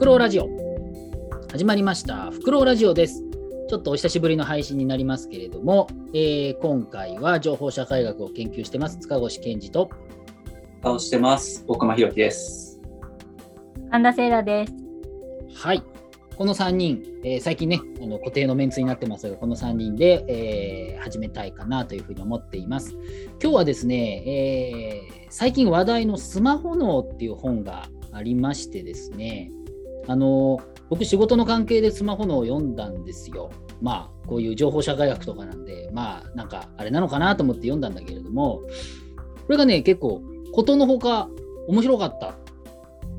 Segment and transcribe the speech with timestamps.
[0.00, 0.48] クロウラジオ。
[1.52, 2.30] 始まりました。
[2.30, 3.22] フクロウラジオです。
[3.68, 8.96] ちょっとお久しぶりの配信になりますけれども、えー、今回は情報社会学を研究してます。
[9.00, 9.90] 塚越健二と。
[10.82, 11.66] 顔してます。
[11.68, 12.80] 大熊弘樹です。
[13.90, 14.72] 神田聖羅です。
[15.54, 15.82] はい。
[16.34, 22.96] この3人、えー、最近ねあの固定のメンツになってますがこの3人で、えー、始めたいかなというふうに思っています。
[23.38, 29.52] 今日はですね、えー、最近話題のスマホ脳っていう本がありましてですね
[30.10, 33.52] あの僕仕事の関係でスマホ脳を読んだんですよ。
[33.80, 38.60] まあこういう情報社会学とかなんでまあなんかあれなのかなと思って読んだんだけれども
[39.46, 40.20] これがね結構
[40.52, 41.28] ことのほか
[41.68, 42.34] 面白かった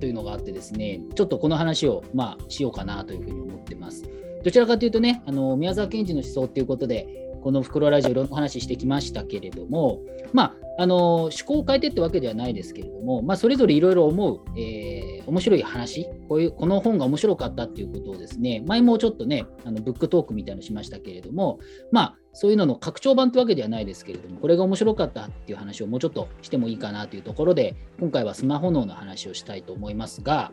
[0.02, 4.04] というのがあってですねちょっとこの話をまあしようかなというふうに思ってます。
[4.44, 7.08] どちらかというとねあの宮沢賢治の思想っていうことで
[7.42, 10.00] この袋ラジオいろんな話してきましたけれども、
[10.34, 21.60] まあ、あの思考を変えてってわけではないですけれども、まあ、それぞれいろいろ思う、えー、面白い話こういうこの本が面白かったっていうことをですね前もちょっとねあのブックトークみたいなのしましたけれども、
[21.92, 30.52] まあ、そういうのの拡張版ってわけではないですけれどもこれが面白かったっていう話をもうちょっとしてもいいかなというところで今回はスマホ脳の話をしたいと思いますが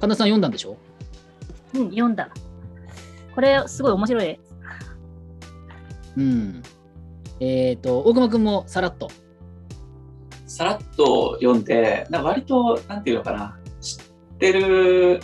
[0.00, 0.76] 神田さん読んだんでしょ？
[1.74, 2.30] うん読んだ。
[3.34, 4.40] これすごい面白い
[6.16, 6.62] うん。
[7.40, 9.10] えっ、ー、と、大熊君もさらっと。
[10.46, 13.98] さらっと読んで、な割と、なんていうのかな、知っ
[14.38, 15.20] てる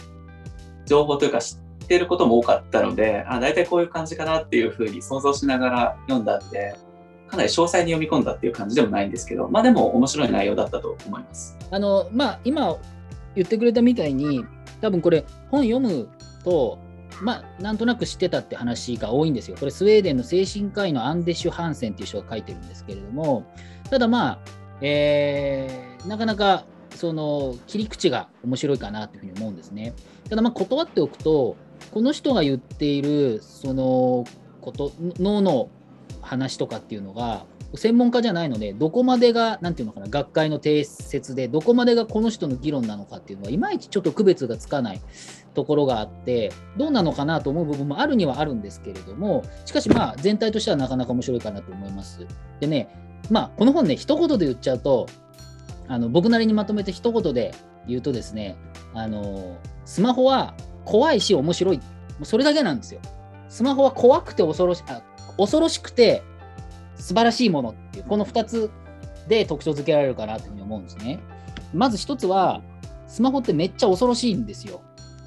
[0.86, 6.74] 情報というか、知ってることも多かったので、あ大体こういう感じかなっていうふうに想像しながら読んだんで、
[7.28, 11.56] かなり詳細に読み込んだっていう感じでもないんですけど、まあでも面白い内容だったと思います。
[11.70, 12.76] あの、まあ今
[13.34, 14.44] 言ってくれたみたいに、
[14.80, 16.08] 多分これ本読む
[16.44, 16.78] と
[17.20, 19.56] まあ、なんとなく知ってたって話が多いんですよ。
[19.58, 23.44] これ、スウェーデンの精神科医のアンデシュ・ハンセンっていう人が書いてるんですけれども、
[23.90, 24.38] ただまあ、
[24.80, 29.94] えー、なかなかその切り口が面白いかなというふうに思うんですね。
[30.28, 31.56] ただまあ断っておくと、
[31.92, 34.24] この人が言っているその
[34.60, 35.70] こと脳の
[36.28, 45.00] 話とかっていうのが専門家じゃないのでどこまでが何て言うのかな学会の定説でどこまでがこの人の議論なのかっていうのはいまいちちょっと区別がつかない
[45.54, 52.26] ところがあってどうなのかなと思う部分もあるにはあるんですけれどもしかしまあ全体としてはなかなか面白いかなと思います。
[52.60, 52.88] でね
[53.30, 55.06] まあこの本ね一言で言っちゃうと
[55.88, 57.54] あの僕なりにまとめて一言で
[57.86, 58.56] 言うとですね
[58.94, 61.80] あのスマホは怖いし面白い
[62.22, 63.00] それだけなんですよ。
[63.48, 65.02] スマホは怖くて恐ろしあ
[65.38, 66.22] 恐ろしくて
[66.96, 68.70] 素晴らしいものっていうこの2つ
[69.28, 71.20] で特徴づけられるかなというふうに思うんですね。
[71.72, 72.62] まず1つは
[73.06, 74.80] スマホってめっちゃ恐ろしいんですよ。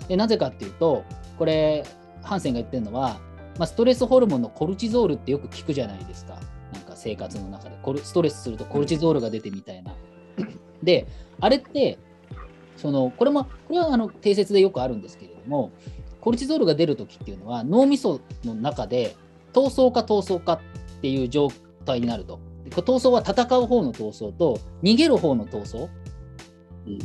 [0.08, 1.04] でなぜかっていうと
[1.38, 1.86] これ
[2.22, 3.20] ハンセンが言ってるのは、
[3.58, 6.38] まあ、ストレスホルモンのコルチゾールってよく聞くじゃないですか
[6.74, 9.94] なんか生活の中でコルストレスするとコルチゾールが出てみたいな。
[10.84, 11.08] で
[11.40, 12.00] あれって
[12.76, 15.72] そのこれもこれはあの定説でよくあるんですけれども
[16.20, 19.16] コルチゾールが出るときっていうのは脳みその中で
[19.54, 21.50] 闘争か闘争かっていう状
[21.86, 22.40] 態になると。
[22.70, 25.90] 闘争は戦う方の闘争と逃げる方の闘争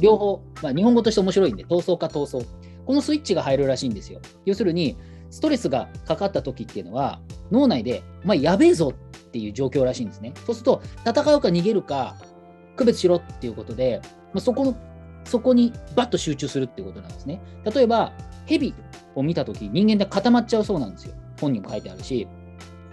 [0.00, 2.46] 両方、まあ、日本語として面白いんで闘争か闘争
[2.86, 4.20] このスイッチが入るらしいんですよ。
[4.44, 4.96] 要するに、
[5.30, 7.20] ストレスがかかった時っていうのは、
[7.50, 10.32] 脳内で、お前やべえぞっていう状況らしいんですね。
[10.46, 12.16] そうすると、戦うか逃げるか、
[12.76, 14.00] 区別しろっていうことで、
[14.32, 14.76] まあ、そこの、
[15.24, 17.42] そこにバッと集中するっていうことなんですね。
[17.64, 18.12] 例えば、
[18.46, 18.72] ヘビ
[19.16, 21.14] を見た時人間で固まっちゃうそうなんですよ。
[21.40, 22.28] 本にも書いてあるし。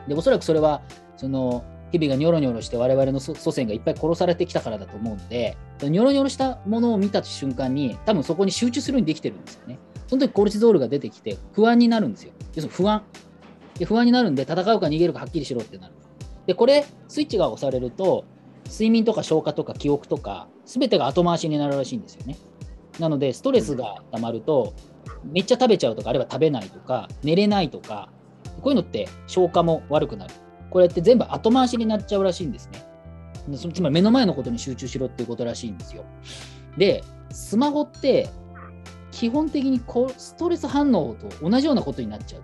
[0.08, 0.82] で、おそらくそれは、
[1.18, 9.78] その、日々がニョロニョロして我々の祖先がいっぱい殺されてきたからだと思うので、ニョロニョロしたものを見た瞬間に、多分そこに集中するようにできてるんですよね。
[10.08, 12.34] その時コルチゾールが出てきて不安になるんですよ。
[12.56, 13.04] 要するに不安。
[13.78, 15.94] で不安になるんで、戦うか逃げるかはっきりしろってなる。
[16.46, 18.26] で、これ、スイッチが押されると、
[18.66, 22.38] 睡眠とか消化とか記憶とか、すべてが後回しになるらしいんですよね。
[23.00, 24.74] なので、ストレスが溜まると、
[25.24, 28.10] めっちゃ食べちゃうとか、あるいは食べないとか、寝れないとか、
[28.64, 30.34] こういうのって消化も悪くなる。
[30.70, 32.84] これって全部後回しになっちゃうらしいんですね。
[33.74, 36.06] つまり目の前のことに集中しろっていうことらしいんですよ。
[36.78, 38.30] で、スマホって
[39.12, 42.44] 基本的にこストレス反応と同じようなことになっちゃう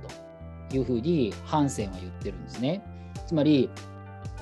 [0.70, 2.84] というふうにハンセンは言ってるんですね。
[3.26, 3.70] つまり、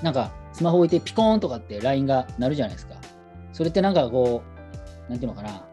[0.02, 2.96] なんかスマホ置いてピコーンとかって LINE が鳴るじゃないですか。
[3.52, 4.42] それってなんかこ
[5.06, 5.64] う、なんていうのかな、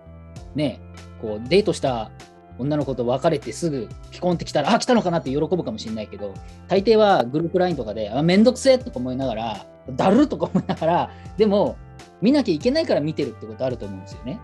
[0.54, 0.80] ね、
[1.20, 2.12] こうデートした
[2.58, 6.34] 女の子と別れてすぐピコンって来たら、あ、来たのかなって喜ぶかもしれないけど、
[6.68, 11.78] 大抵はグループ LINE とかで、あ、めんどくせえとか思いながら、だるとか思いながら、でも、
[12.22, 14.40] 見なきゃいけないから見てるってことあると思うんですよね。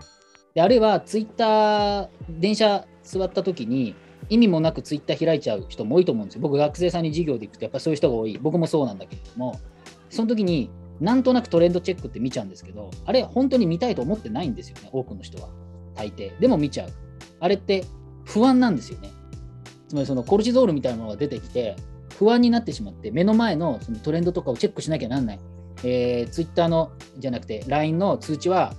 [0.54, 3.94] であるいは、ツイッター、電車座った時に、
[4.28, 6.42] 意味もなくツイッター開いちゃう人も多いと思うんですよ。
[6.42, 8.38] 僕、学生さんに授業で行くと、やっぱそういう人が多い。
[8.40, 9.58] 僕もそうなんだけれども、
[10.10, 10.70] その時に、
[11.00, 15.48] なんとなくトレンドチェックって見ちゃうんですけど、あれ、本当に見たいと思ってないんですよね、多くの人は。
[15.94, 16.38] 大抵。
[16.38, 16.90] でも見ちゃう。
[17.40, 17.84] あれって
[18.24, 19.10] 不安なんですよね。
[19.88, 21.76] つまりそのコルチゾールみたいなものが出てきて、
[22.18, 25.40] 不安になってしまって、目の前のそのトレンドとかをチェックしなきゃなんない。
[25.84, 28.74] えー、Twitter のじゃなくて LINE の通知は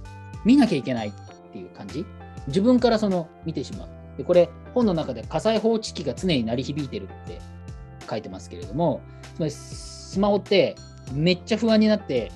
[0.46, 1.12] 見なきゃいけないっ
[1.52, 2.06] ていう感じ。
[2.48, 3.90] 自分からその見てしまう。
[4.18, 7.40] でこれ本の中で火災報知器が常に鳴り響いてるって
[8.10, 9.02] 書いてますけれども、
[9.36, 10.76] つまりスマホって
[11.14, 12.32] めっちゃ不安になって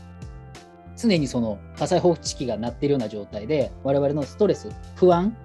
[0.97, 5.37] 常にその火災報知器が鳴ってるような状態で我々のストレス不安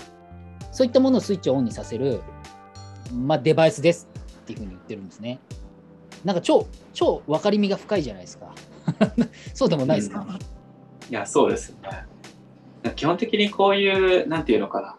[0.73, 2.21] そういったものをスイッチをオンにさせる、
[3.15, 4.09] まあ、デバイスです
[4.41, 5.39] っていうふうに言ってるんですね。
[6.25, 8.55] なんか超超分かりみが深いじゃないですか。
[9.55, 10.39] そうでもないですか、うん、い
[11.11, 12.93] やそうですね。
[12.97, 14.97] 基本的にこういうなんていうのかな。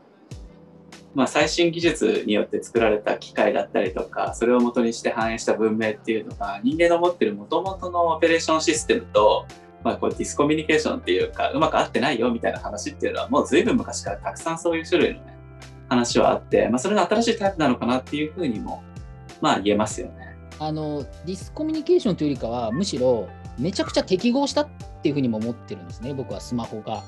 [1.16, 9.46] まあ、最新技術によって作られた機械だったりとかそれを元にして反映した文明っていうのが人間の持ってるもともとのオペレーションシステムと、
[9.84, 15.38] まあ、こうディスコミュニケーションっていうかうまく合ってないよみたいな話っていうのはもう随分昔からたくさんそういう種類の、ね、
[15.94, 18.84] 話はあって、まあ、それが新しいタイプなのかなっていうふうにも、
[19.42, 20.36] まあ、言えますよね。
[20.60, 24.70] あのディスコミュニケーションというよりかはむしろめちゃくちゃ適合したっ
[25.02, 27.04] ていうふうにも思ってるんですね僕はスマホが。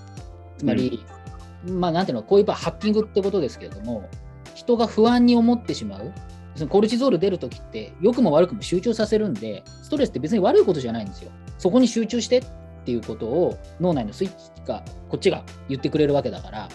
[0.57, 1.25] つまり、うん
[1.67, 4.07] まあ、なんていうの、こういうハッキングってことですけれども、
[4.53, 6.13] 人が不安に思ってしまう。
[6.55, 11.31] そのコルチゾール出るときって、良くも悪くも集中させるんで、ストレスって別に悪いことじゃないんですよ。
[11.57, 12.45] そこに集中してっ
[12.85, 16.69] ていうことを脳内のスイッチが、こっちが言ってくれるわけだから。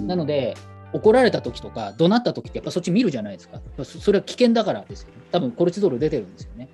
[0.00, 0.54] なので、
[0.92, 3.60] 怒られた時とか、怒鳴った時ってやっぱそっち見るじゃないですか。
[3.84, 5.08] それは危険だからですよ。
[5.30, 6.68] 多分コルチゾール出てるんですよね。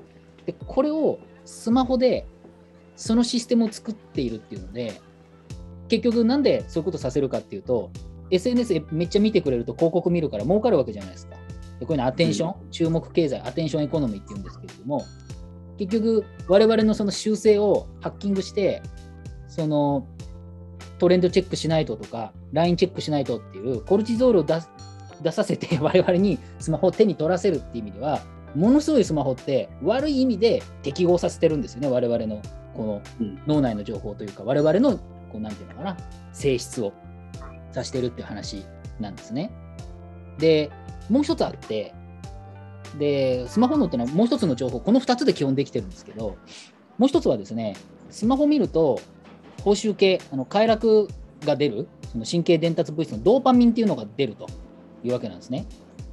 [0.47, 2.27] で、これをスマホで
[2.97, 5.01] そのシステムを作っているっていうので、
[5.89, 7.91] 結局なんでそういうことさせるかっていうと
[8.31, 11.37] SNS めっちゃ見てくれると広告見るから儲かるわけじゃないですか。
[11.81, 15.05] でこういうのアテンション、うん、注目経済、アテンションエコノミーっていうんですけれども、
[15.77, 18.83] 結局我々のその習性をハッキングして、
[19.49, 20.07] その
[21.05, 24.59] トレンドチェックしないととか、LINE チェックしないとっていうコルチゾールを出
[25.23, 28.23] 出させて 我々にスマホを手に取らせるっていう意味では、
[28.55, 32.41] ものすごいスマホって悪い意味で適合させてるんですよね、我々の
[32.75, 33.03] この
[33.47, 35.01] 脳内の情報というか、我々のこ
[35.35, 35.99] うなんていうのかな
[36.33, 36.95] 性質を
[37.75, 38.65] 指してるっていう話
[38.99, 39.51] なんですね。
[40.39, 40.71] で
[41.11, 41.93] もう一つあって
[42.99, 46.39] でスマホのっていうのはもう一つの情報この2つで基本できてるんですけど
[46.97, 47.77] もう一つはですね
[48.11, 49.01] スマホ見ると
[49.63, 51.09] 報酬系あの快楽
[51.45, 54.47] が出るその神経伝達物質のドーパミンっていうのが出ると
[55.03, 55.67] いうわけなんですね。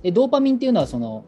[0.04, 1.26] でドーパミンっていうのはその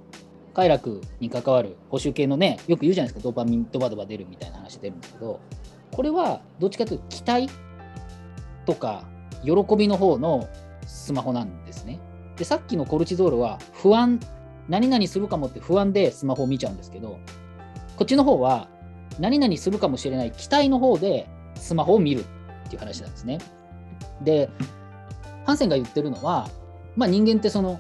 [0.54, 5.39] 快楽に関わる報酬系のねよく言うじゃないですかドーパミンドバドバ出るみたいな話出るんですけど
[5.92, 7.50] これはどっちかというと期待
[8.65, 9.04] とか
[9.44, 10.48] 喜びの方の
[10.86, 12.00] スマホなんですね。
[12.38, 14.19] でさっきのコルチゾールは不安
[14.68, 17.19] 何々するかもって不安でスマホを見ちゃうんですけど
[17.95, 18.69] こっちの方は
[19.19, 22.23] 何々するかもしれない期待の方でスマホを見るっ
[22.69, 23.39] ていう話なんですね。
[24.21, 24.50] で
[25.45, 26.50] ハンセンが言ってるのは、
[26.95, 27.79] まあ、人間ってその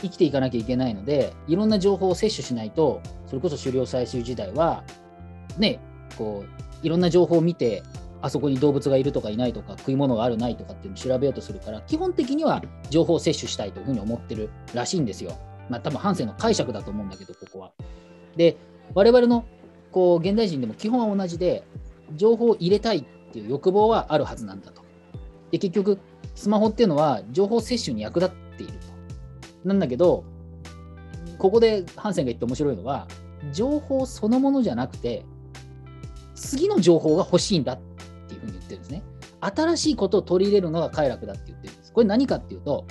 [0.00, 4.84] 生きていかなきゃいけないのでいろんな情報を摂取しないとそれこそ狩猟採集時代は
[5.58, 5.80] ね
[6.16, 7.82] こういろんな情報を見て
[8.20, 15.36] あそこに動物がいるとかいないとか食い物があるないとかっていうのを調べようとするから基本的には情報を摂取したいというふうに思ってるらしいんですよ。
[15.68, 17.72] まあ多分ハンセンの解釈だと思うんだけどここは。
[18.36, 18.56] で
[18.94, 19.44] 我々の
[19.90, 21.64] こう現代人でも基本は同じで
[22.16, 24.82] 情報を入れたいっていう欲望はあるはずなんだと。
[25.50, 25.98] で結局
[26.34, 29.68] スマホっていうのは情報摂取に役立っていると。
[29.68, 30.24] なんだけど
[31.38, 33.06] ここでハンセンが言って面白いのは
[33.52, 35.24] 情報そのものじゃなくて
[36.34, 37.78] 次の情報が欲しいんだっ
[38.28, 39.02] ていうふうに言ってるんですね。
[39.40, 41.92] 新しいことを取り入れるのが快楽だって言ってるんです。
[41.92, 42.86] これ何かっていうと、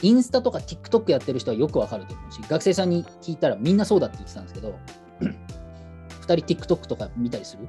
[0.00, 4.74] インスタとか TikTok やってる人はよくわかると思うし、学生さんに聞いたらみんなそうだって言ってたんですけど、
[6.36, 7.66] 人 TikTok とか見たりする？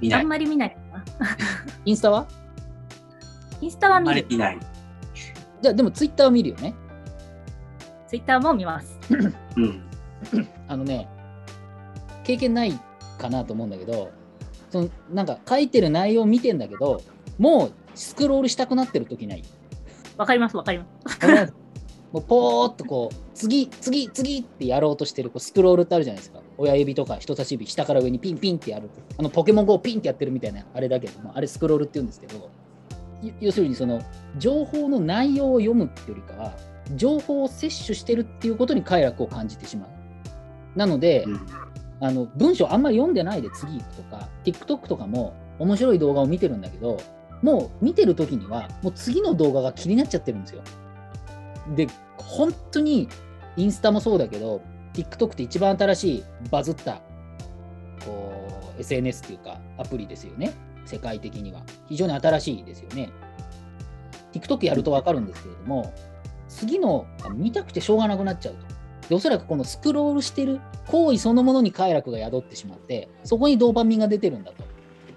[0.00, 0.20] 見ない。
[0.20, 1.04] あんまり見ないな。
[1.84, 2.26] インスタは？
[3.60, 4.26] インスタは見る。
[4.28, 4.58] 見ない。
[5.62, 6.74] じゃあでも Twitter は見るよね。
[8.08, 8.98] Twitter も見ます。
[9.56, 9.82] うん。
[10.68, 11.08] あのね、
[12.24, 12.78] 経験ない
[13.18, 14.10] かなと思うんだけど、
[14.70, 17.02] そのなんか書いてる内容を見てんだけど、
[17.38, 19.42] もうスクロールしたくなってる時ない
[20.16, 21.54] わかります、わかります。
[22.12, 26.40] もうポーっとこう、次、次、次ってやろうとしてるこうスクロールってあるじゃないですか。
[26.58, 28.88] 親指とか人差し指、下から上にピンピンってやる。
[29.18, 32.50] あのポケモン GO ピンってやってるみたいなあれだけども、あれスクロールって言うんですけど、
[33.40, 34.00] 要するにその
[34.38, 36.52] 情報の内容を読むっていうよりかは、
[36.94, 40.78] 情報を摂取してるっていうことに快楽を感じてしまう。
[40.78, 41.40] なので、うん
[42.00, 47.00] あの文章あんまり読んでないで次行くとか TikTok とかも面白い動画を見てるんだけど
[47.42, 50.62] もう見てる時にはもう次の動画が気になっちゃってるんですよ。
[51.74, 53.08] で本当に
[53.56, 57.02] インスタもそうだけど TikTok って一番新しいバズった
[58.04, 60.54] こう SNS っていうかアプリですよね
[60.84, 63.10] 世界的には非常に新しいですよね。
[64.32, 65.92] TikTok やると分かるんですけれども
[66.48, 69.08] 次の見たくてしょうがなくなっちゃうと。
[69.08, 74.64] でおそらくこのスクロールしてる行為そのものに快楽が宿ってしまってそこにドーパミンが出てるんだと。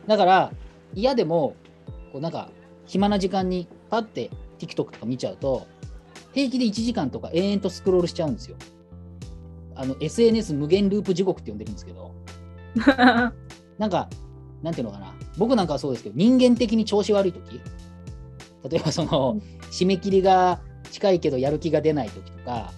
[0.07, 0.51] だから
[0.93, 1.55] 嫌でも
[2.11, 2.49] こうなんか
[2.85, 5.67] 暇な時間にパッて TikTok とか見ちゃうと
[6.33, 8.57] 平気で1時間とか延々とスクロールしちゃうんですよ。
[9.75, 12.13] あの SNS 無限ループ地獄って呼んでるんですけど。
[13.77, 14.09] なんか
[14.61, 15.13] なんていうのかな。
[15.37, 17.61] 僕なんかはそうですけど人間的に調子悪い時。
[18.69, 19.39] 例えばその
[19.71, 20.59] 締め切りが
[20.91, 22.73] 近いけどやる気が出ない時とか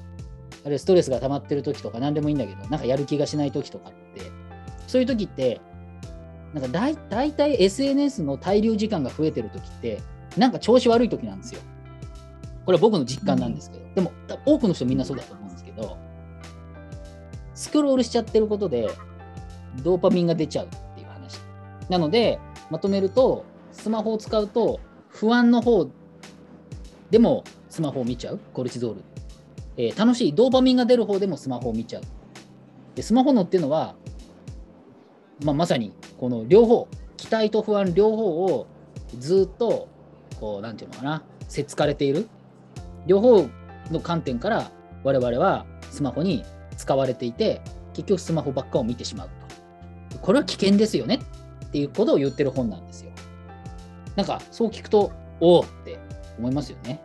[0.64, 4.32] あるいはストレスが溜まってる時とか何でもいいんだけどなんかやる気がしない時とかって。
[4.92, 5.62] そういう時って
[6.54, 10.02] なんか大大体 SNS の滞留時間が増えてる時って
[10.38, 11.62] なんか調子悪い時なんですよ。
[12.72, 14.14] これは僕の実感なんですけど、でも
[14.46, 15.98] 多くの人みんなそうだと思うんですけど
[17.54, 18.90] スクロールしちゃってることで
[19.84, 21.40] ドーパミンが出ちゃうっていう話。
[21.90, 25.90] なのでまとめるとスマホを使うと不安の方
[27.10, 28.40] でもスマホを見ちゃう。
[28.54, 29.02] コルチゾール、
[29.76, 30.34] えー楽しい。
[30.34, 32.04] ドーパミンが出る方でもスマホを見ちゃう。
[32.96, 33.96] でスマホ脳っていうのは、
[35.44, 36.88] まあ、まさにこの両方
[37.18, 38.66] 期待と不安両方を
[39.20, 39.90] ずっと
[40.40, 42.30] こうなんていうのかなせっつかれている。
[43.08, 43.50] 両方
[43.92, 44.72] の観点から
[45.04, 46.44] 我々はスマホに
[46.78, 47.62] 使われていて
[47.94, 49.30] 結局スマホばっかを見てしまう
[50.12, 50.18] と。
[50.20, 51.20] これは危険ですよね。
[51.66, 53.12] っていうことを言ってる本なんですよ。
[54.16, 56.00] なんかそう聞くとおおって
[56.38, 57.02] 思いますよね。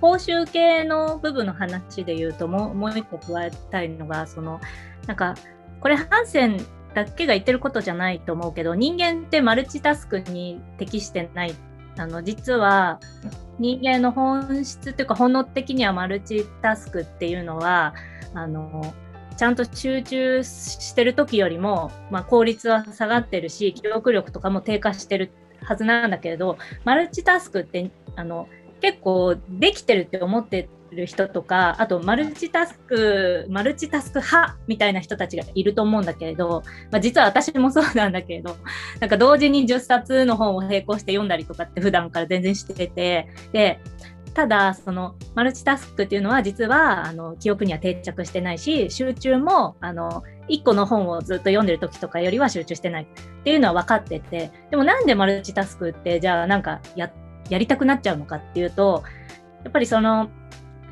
[0.00, 4.60] 報酬系の部分の話で言うともう一個加えたいのがその
[5.06, 5.34] なんか
[5.80, 11.54] これハンセンだけが言ってることじゃないと思うけど人間ってマルチタスクに適してない
[11.98, 13.00] あの実は
[13.58, 17.94] 人間の本質というか本能的にはマルチタスクっていうのは
[18.34, 18.94] あの
[19.36, 25.30] ちゃんと集中してる時よりも、まあ、効率は下がってるし記憶力とかも低下してる
[25.62, 28.48] はずなんだけれどマルチタスクってあの
[28.80, 38.56] 結構できてるって思ってる人とかあとマルチタスクマルチタスク派みたいな人たちがいると思うんだけれど、まあ、実は私もそうなんだけれど
[39.00, 43.80] なんか同時に10冊の本を並行して読んだりとかって普段から全然しててで
[44.34, 53.02] ただそのマルチタスクっていうのは実はあの記憶には定着してないし集中もあの1個の本をずっと読んでる時とかよりは集中してない。
[53.02, 57.10] っていうのは分かっててでもなんでマルチタスクってじゃあなんかや
[57.48, 59.02] やりたくなっちゃうのかっていうと
[59.64, 60.30] やっぱりその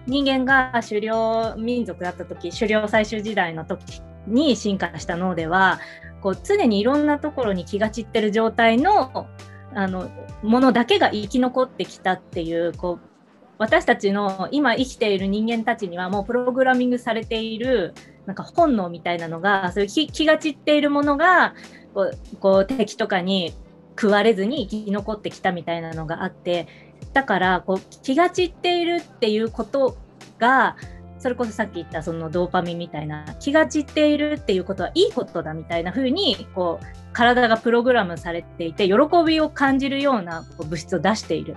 [0.07, 5.81] 人間が狩猟民族だった時狩猟採集時代の時に進化した脳では
[6.21, 9.27] こう常にいろんなところに気が散ってる状態の
[9.75, 10.11] あの
[10.43, 13.09] ものだけが生き残ってきたっていうこう
[13.59, 17.95] 私たちの今生きている人間たちにはもうプログラミングされている
[18.27, 21.55] なんか本能みたいなのがそういう気気が散っているものが
[21.95, 23.55] こうこう敵とかに
[23.99, 26.69] 食われずに生き残ってきたみたいなのがあって
[27.17, 29.97] だからこう気が散っているっていうこと
[30.39, 30.77] が
[31.19, 38.95] それこそさっき言ったそのドーパミンみたいな気が散っているっていうことはいいことだみたいな風にこう体がプログラムされていて喜
[39.27, 41.57] びを感じるようなこう物質を出している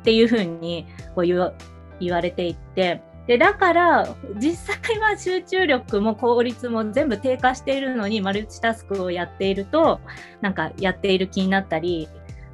[0.00, 0.84] っていう風に
[1.14, 1.54] こう言
[2.00, 10.00] 言われていてでだから実際は集中力も効率も全部低下しているのにマルチタスクをやっていると
[10.42, 12.10] なんかやっている気になったり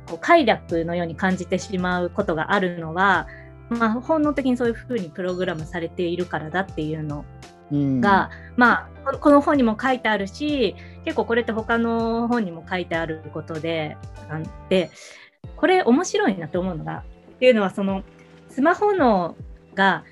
[0.08, 3.26] こう快楽のように感じてしまうことがあるのは、
[3.70, 7.25] まあ、本能的にそういうふうにプログラムされているからだっていうの
[7.73, 8.00] うん。
[8.00, 13.96] が、まあここの本にも書いてあるし結構これって他の本にも書いてあることで
[14.28, 14.90] なんで
[15.56, 18.02] これ面白いなと思うのがっていうのはその
[18.49, 19.37] スマホの
[19.75, 20.04] が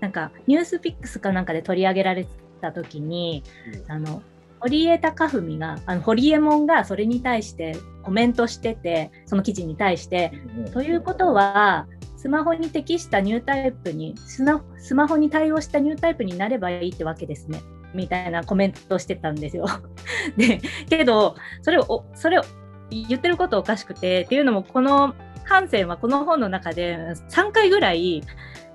[0.00, 2.26] なんかニュースピックスかなんかで取り上げられ
[2.60, 3.42] た時に、
[3.88, 4.22] あの
[4.60, 7.76] 堀江貴文があの堀江門がそれに対して
[8.08, 10.32] コメントしててその記事に対して。
[10.72, 11.86] ということは
[12.16, 17.60] スマホに適したニュータイプにスマスマホに対応したニュータイプになればいいってわけですね。
[17.92, 19.66] みたいなコメントをしてたんですよ。
[20.38, 22.42] でけどそれをおそれを
[22.88, 26.96] 言ってることおかしくてっていうのもこのハンセンはこの本の中で
[27.28, 28.22] 3回ぐらい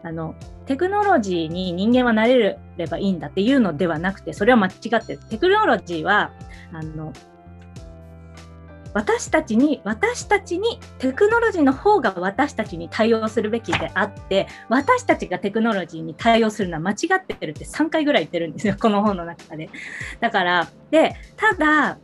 [0.04, 0.36] あの
[0.68, 5.20] テクノロジーに人間はなれればいいんだっていうのではなくてそれは間違ってる。
[5.32, 6.34] テクノロジーは
[6.72, 7.14] あの
[8.94, 19.70] 私たちに私たちにテクノロジーの方が私たちに対応するべきであって私たちがテクノロジーに対応するのは間違ってるって3回ぐらい言ってるんですよ この本の中で。
[20.20, 21.98] だからでただ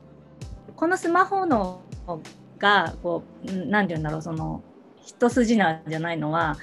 [0.75, 1.81] このスマホの
[2.57, 4.63] がこう何て言うんだろうその
[5.01, 6.57] 一筋縄じゃないのは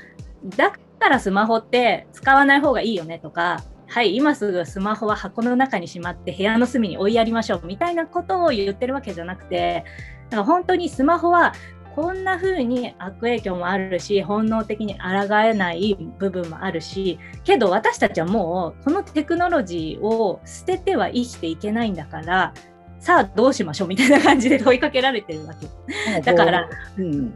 [0.57, 9.85] だからスマホって使わない方がいいよねとかはい今すぐスマホは箱の中にしまって部屋の隅に追いやりましょうみたいなことを言ってるわけじゃなくて
[10.31, 11.53] だから本当にスマホは
[11.95, 22.53] こんな風に悪影響もあるし本能的に抗えない部分もあるしけど私たちはもうこのテクノロジーを捨てては生きていけないんだから
[22.99, 26.21] さあどうしましょうみたいな感じで問いかけられてるわけ。
[26.21, 27.31] だから、うん、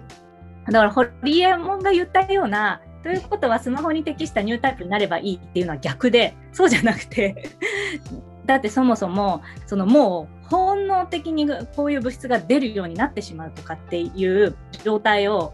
[0.67, 7.51] だから堀江門が言ったようなということはスマホに適したニュータイプになればいいっていうのは逆でそうじゃなくて
[8.47, 15.53] だってそもそもそのもう本能的にこういう物質が出るようになってしまうとかっていう状態を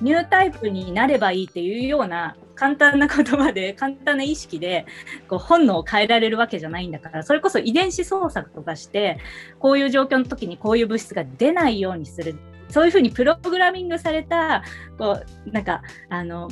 [0.00, 4.86] ニュータイプになればいいっていうような簡単な言葉で 簡単な意識で
[5.28, 9.18] こう本能を変えられるわけじゃないんだからそれこそ遺伝子操作とかして
[9.58, 12.36] こういう状況の時にこういう物質が出ないようにする。
[12.68, 14.62] そういうふうにプログラミングされた
[14.96, 16.48] こうなんかあの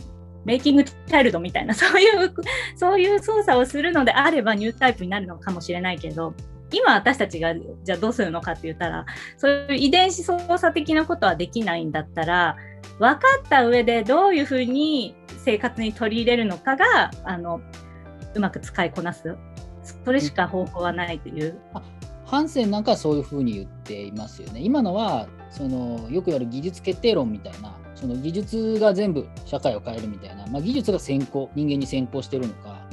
[0.49, 2.35] メイキングチャイルドみたいな そういう
[2.75, 6.33] そういう操作をするのであればニュータイプになるのかもしれないけど
[6.73, 9.05] 今私たちがじゃあどうするのかって言ったら
[9.37, 12.57] そういう遺伝子操作的なことはできないんだったら
[12.99, 15.15] 分かった上でどういうふうに
[15.45, 17.61] 生活に取り入れるのかがあの
[18.35, 19.37] うまく使いこなす
[20.05, 21.59] それしか方法はないという。
[22.27, 24.61] ハンセンなんかはそういうふうに言っていますよね。
[24.61, 32.87] 今のはそのよく言われる技術決定論みたいなその技術が全部社会を変えるみたいな、まあ、技術が先行人間に先行してるのか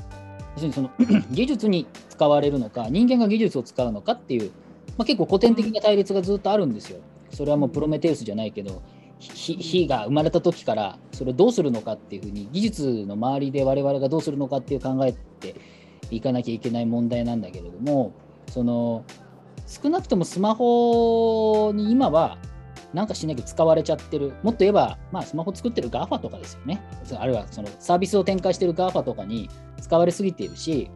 [0.56, 0.90] 要するにその
[1.32, 4.52] 技術に使われるのか人間が技術を使うのかっていう、
[4.98, 7.00] まあ、結構古典的な対立がずっとあるんですよ。
[7.32, 8.82] それはもうプロメテウスじゃないけど
[9.20, 15.56] 火が生まれた時からそれをどうするのかっていうふうに技術の周りで我々がどうするのかっていう考えて
[16.12, 18.14] いかなきゃいけない問題なんだけれども
[18.50, 19.04] その
[19.68, 22.38] 少なくともスマホに今は
[22.96, 26.82] なんかしなきゃ使われちゃってるもっと言えば、まあ、スマホ作ってる GAFA とかですよね
[27.20, 29.50] あるいはそのサービスを展開してる GAFA とかに
[29.82, 30.90] 使われすぎているし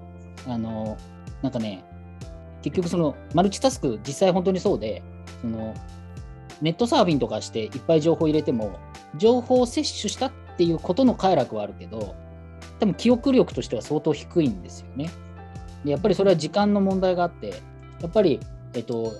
[0.48, 0.98] あの
[1.42, 1.84] なんかね
[2.62, 5.04] 結局そのマルチタスク実際本当にそうで
[5.42, 5.74] その
[6.62, 8.80] ネットサーフィンとかしていっぱい情報入れても
[9.18, 12.16] 情報を摂取したっていうことの快楽はあるけど
[12.80, 15.10] 多分記憶力としては相当低いんですよね。
[15.84, 17.50] でやっぱりそれは時間の問題があって
[18.02, 18.40] やっぱり、
[18.74, 19.14] えっと、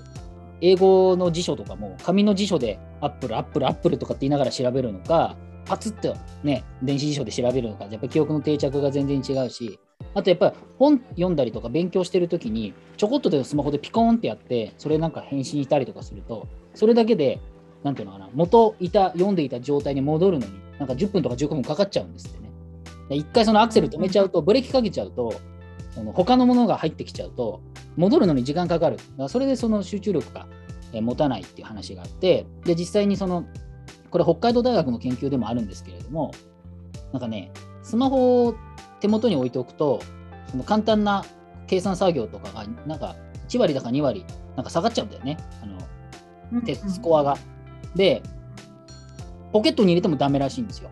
[0.62, 9.80] 英語の辞書とかも紙の辞書で apple apple apple とかって言いながら調べるのかパツッとね電子辞書で調べるのかやっぱり記憶の定着が全然違うし
[10.14, 17.40] あとやっぱり本読んだりとか勉強してる時にちょこっとでスマホでピコーンってやってそれなんか返信したりとかするとそれだけで
[17.84, 22.50] なんていうのかな元いた読んでいた状態に戻るのになんか10分とか15分かかっちゃうんですってね。
[23.16, 25.34] 一回そのアクセル止めちゃうとブレーキかけちゃうと
[26.00, 27.62] その他のものが入ってきちゃうと
[27.98, 28.98] 戻るのに時間かかる。
[29.28, 30.48] それでその集中力が
[30.94, 33.46] 持たないっていう話があってで実際にその
[34.10, 36.32] これ北海道大学の研究でもあるんですけれども
[37.12, 37.52] なんかね
[37.84, 38.56] スマホを
[39.02, 40.00] 手元に置いておくと
[40.50, 41.26] その簡単な
[41.68, 43.18] 計算作業とかがなんか
[43.50, 47.38] 1割だか2割なんか下がっちゃうんだよねあのテスコアが。
[47.94, 48.24] で
[49.52, 50.90] ポケットに入れてもダメらしいんですよ。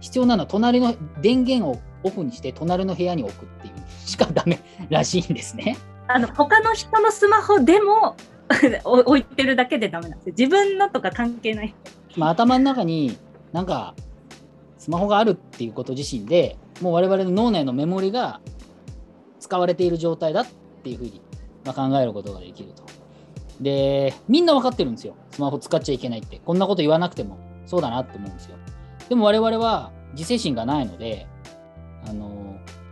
[0.00, 5.76] 必要なのは隣の電源をオフにして隣の部屋に置くっていうしかダメらしいんですね。
[6.06, 8.16] あの他の人のスマホでも
[8.84, 10.34] 置いてるだけでダメなんですよ。
[10.38, 11.74] 自分のとか関係ない。
[12.16, 13.18] まあ、頭の中に
[13.52, 13.94] なんか
[14.78, 18.40] スマホがあるっていうこと自身でもう我々の脳内のメモリが
[19.40, 20.46] 使われている状態だっ
[20.82, 21.20] ていうふうに、
[21.64, 22.84] まあ、考えることができると。
[23.60, 25.14] で、みんな分かってるんですよ。
[25.30, 26.40] スマホ使っちゃいけないって。
[26.44, 28.56] こんなこと言わなくてもそうだなって思うんですよ。
[29.08, 31.26] でも我々は自制心がないので、
[32.08, 32.37] あの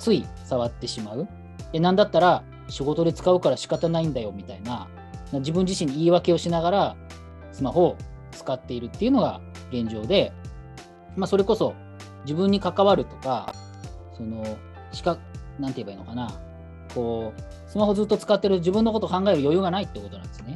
[0.07, 1.27] つい触ってしまう。
[1.73, 4.87] で、なんだったら仕事で使うから仕方ないんだよみたいな、
[5.33, 6.97] 自分自身に言い訳をしながら
[7.51, 7.97] スマホを
[8.31, 9.41] 使っているっていうのが
[9.73, 10.33] 現状で、
[11.17, 11.75] まあ、それこそ
[12.23, 13.53] 自分に関わるとか、
[14.17, 14.45] その、
[14.93, 15.19] しか、
[15.59, 16.31] なんて言えばいいのかな、
[16.95, 20.55] こう、スマホずっと使ってる自分のことを考える余裕がないってことなんですね。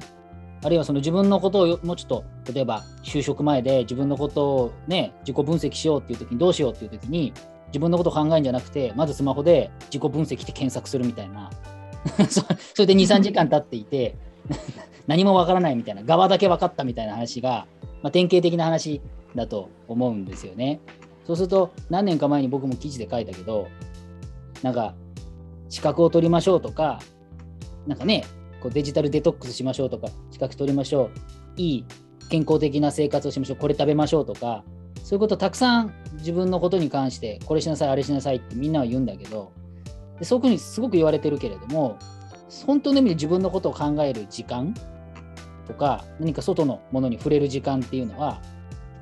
[0.63, 7.33] あるいはその自分のことをもうちょっと、例えば就職前で自分のことをね、自己分析しようっていう時にどうしようっていう時に、
[7.71, 11.51] 自分のこと考えるんじゃなくて、まずスマホで自己分析って検索するみたいな、
[12.29, 12.45] そ
[12.79, 14.17] れで2、3時間経っていて、
[15.07, 17.67] 何もわからないみたいな、側だけ分かったみたいな話が、
[18.03, 19.01] まあ、典型的な話
[19.35, 20.81] だと思うんですよね。
[21.27, 23.69] そうすると、何年か前に僕も記事で書いたけど、
[24.63, 24.95] なんか、
[25.69, 27.01] 資格を取りましょうとか、
[27.87, 28.25] なんかね、
[28.61, 31.11] こうデジタルデトックスしましょうとか、資格取りましょう、
[31.57, 31.85] いい
[32.29, 34.65] 健康的な生活をしましょう、これ食べましょうとか、
[35.03, 39.53] そういうことたくさん自分のことに関して、これしなさい、あれしなさいってみんなは言うんだけど、
[40.19, 41.99] でそういうふうにすごく言われてるけれども、
[42.67, 44.75] 本当の意味で自分のことを考える時間
[45.67, 48.41] とか、何か外のものに触れる時間っていうのは、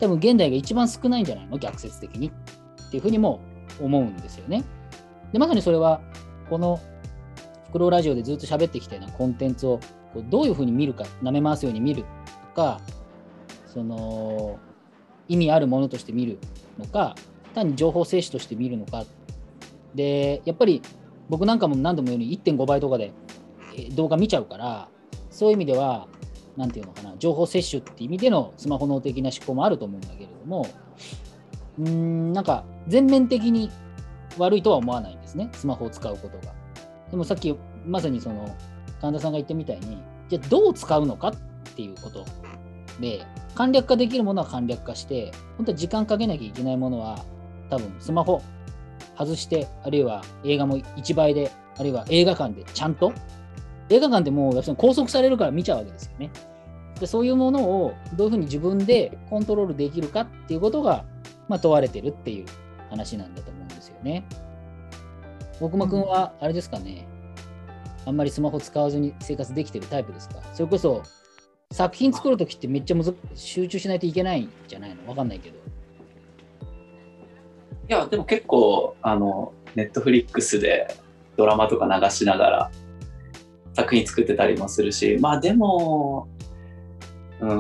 [0.01, 1.59] 多分現代が一番少ないんじゃないの？
[1.59, 3.41] 逆説的にっていうふうにも
[3.81, 4.65] 思うんですよね。
[5.33, 6.01] で、まさにそれは、
[6.49, 6.81] この
[7.67, 9.81] フクロウラジオでずっと喋ってきたようなコンテンツを
[10.31, 12.05] どういうふうに見るか、舐め回すように見る
[12.55, 12.81] とか、
[13.67, 14.59] その、
[15.29, 16.39] 意味あるものとして見る
[16.79, 17.15] のか
[17.55, 19.05] 単に情報摂取として見るのか
[19.95, 20.83] でやっぱり
[21.29, 23.13] 僕なんかも何度も言うように1.5倍とかで
[23.93, 24.89] 動画見ちゃうから
[25.31, 26.09] そういう意味では
[26.57, 30.67] 何て言うのかな情報摂取って意味でのスマホ脳的な思考もあると思うんだけれども
[31.79, 33.71] うーんなんか全面的に
[34.39, 36.55] 悪いとは思わないんですねスマホを使うことが。
[37.11, 38.55] でもさっきまさにその
[39.01, 41.35] 神田さんが言ったみたいにじゃあどう使うのかっ
[41.75, 42.25] ていうこと
[43.01, 43.25] で
[43.59, 47.25] 簡略化できるものは簡略化して本当は時間かけなきゃいけないものは
[47.69, 48.41] 多分スマホ
[49.19, 53.13] 外してあるいは映画も1倍であるいは映画館でちゃんと
[53.91, 56.31] 映画館ってもう拘束されるから見ちゃうわけですよね。
[57.01, 61.05] でそういうものをどういうふうに自分でコントロールできるかっていうことが、
[61.49, 62.47] まあ、問われてるっていう
[62.91, 64.25] 話なんだと思うんですよね。
[65.61, 67.09] 大熊君はあれですかね、
[68.07, 70.37] あんまりスマホ使わずに生活できてるタイプですか？
[70.55, 71.03] それこそ
[71.71, 75.07] 作品作るときってめっちゃむず集中しないといけないんじゃないの？
[75.07, 75.57] わかんないけど。
[77.91, 80.89] いや、でも結構、あの、ネットフリックスで
[81.37, 82.71] ドラマとか流しながら
[83.75, 86.27] 作品作ってたりもするし、まあでも、
[87.41, 87.51] うん、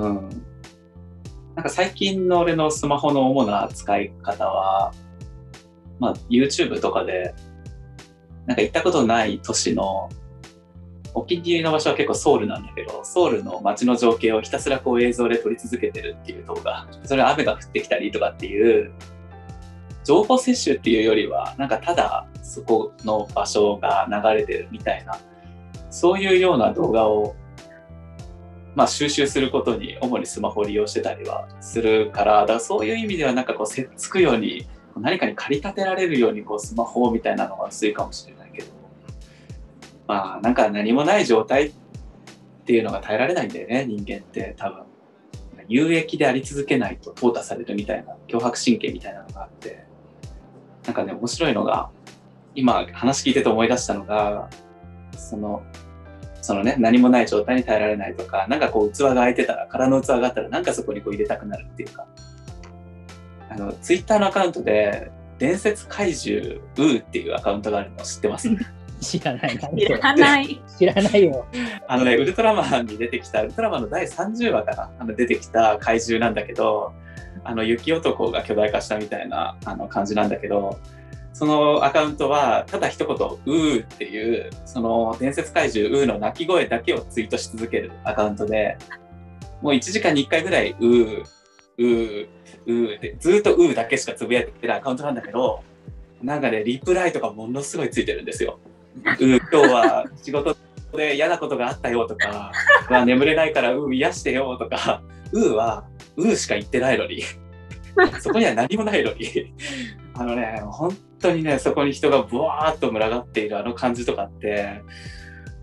[1.55, 4.95] なんか最近の俺のスマホの主な使い方は、
[5.99, 7.35] まあ YouTube とかで、
[8.47, 10.09] なんか行ったことない都市の
[11.19, 18.93] お気に入りの場所は結構ソウルなんだけど、ソウルの街の情景をひたすらこう映像で撮り続けてるっていう動画、それは雨が降ってきたりとかっていう、
[20.05, 25.19] 情報摂取っていうよりは、なんかただそこの場所が流れてるみたいな、
[25.91, 27.35] そういうような動画を、
[28.75, 34.67] まあ、収集することに主にスマホを利用してたりはするから、だからそういう意味ではなんかこう、せっつくように、
[35.01, 38.38] 何かに駆り立てられるようにこうスマホみたいなのが薄いかもしれない、
[40.09, 41.73] まあなんか何もない状態っ
[42.65, 44.83] ていうのが耐えられないんだよね、人間って多分。
[45.69, 49.85] 有益であり続けないと淘汰されるみたいな脅迫神経みたいなのがあって、
[50.87, 51.91] なんかね、面白いのが、
[52.55, 54.49] 今話聞いてて思い出したのが、
[55.15, 55.63] その、
[56.41, 62.07] そのね、何もない状態に耐えられないとか、なんかこう器が空いてたら、空の器があったら、なんかそこにこう入れたくなるっていうか、
[63.51, 68.49] あの、ツイッターのアカウントで、伝説怪獣ウーっていうアカウントがあるの知ってます？
[69.01, 69.59] 知らない。
[69.59, 70.61] 知らない。
[70.79, 71.47] 知らないよ。
[71.87, 76.93] あのね、ウルトラマンに出てきた、ウルトラマンの第30話かな、あの出てきた怪獣なんだけど、
[77.45, 80.79] あの雪男が巨大化したみたいなあの感じなんだけど、
[81.33, 88.77] そのアカウントは、ただ一言、うーっていう、その伝説怪獣うーの鳴き声だけをツイートし続けるアカウントで、
[89.63, 91.25] もう1時間に1回ぐらい、うー、
[91.79, 92.29] うー、
[92.67, 95.63] うーって、ずーっとうーだけしかつぶやいてるアカウントなんだけど、
[96.23, 98.59] なんかね、リプライとかものすごいついてるんですよ。
[99.05, 100.57] うー、今日は仕事
[100.97, 102.53] で嫌なことがあったよとか、
[102.91, 105.85] まあ、眠れないからうー癒してよとか、うーは
[106.17, 107.23] うーしか言ってないのに、
[108.21, 109.27] そこには何もないのに、
[110.15, 114.83] あのね、本当にね、そこに人がブワーっと群がっているあの感じとかって、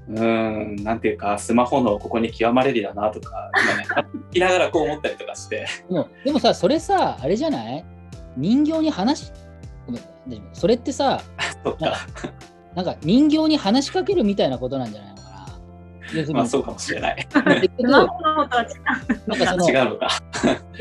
[0.10, 3.50] うーん、なんていうか、スマホのここに極まれりだなとか、
[3.90, 7.84] 今ね、聞きながらこう思ったりとかして、でもでもさ、それさ、あれじゃない？
[8.38, 9.32] 人形に話し、
[9.88, 10.02] ごめん
[10.54, 11.22] それってさ、
[11.64, 11.96] そっか、
[12.76, 15.26] なんか人形に話しかけるみたいなことなんじゃないのかな。
[16.34, 17.28] まあそうかもしれない。
[17.34, 17.52] なんか
[19.48, 20.10] その違うのか。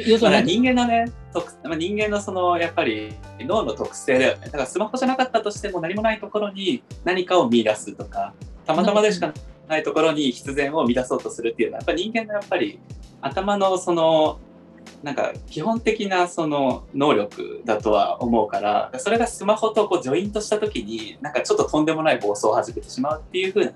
[0.07, 4.47] 要するにまあ人間のね、特まあ、人間のそのやっぱり脳の特性だよね。
[4.47, 8.35] だからスマホじゃなかったとしても何もないところに何かを見出すとか、
[8.67, 9.33] たまたまでしか
[9.69, 12.81] ないところに必然を見出そうとするっていうのは、やっぱり人間のやっぱり
[13.23, 14.41] 頭のその、
[15.05, 23.71] なんか基本的なその能力だとは思うから、それがスマホとこうジョイントした時に、なんかちょっととんでもない暴走を始めてしまうっていうふうな、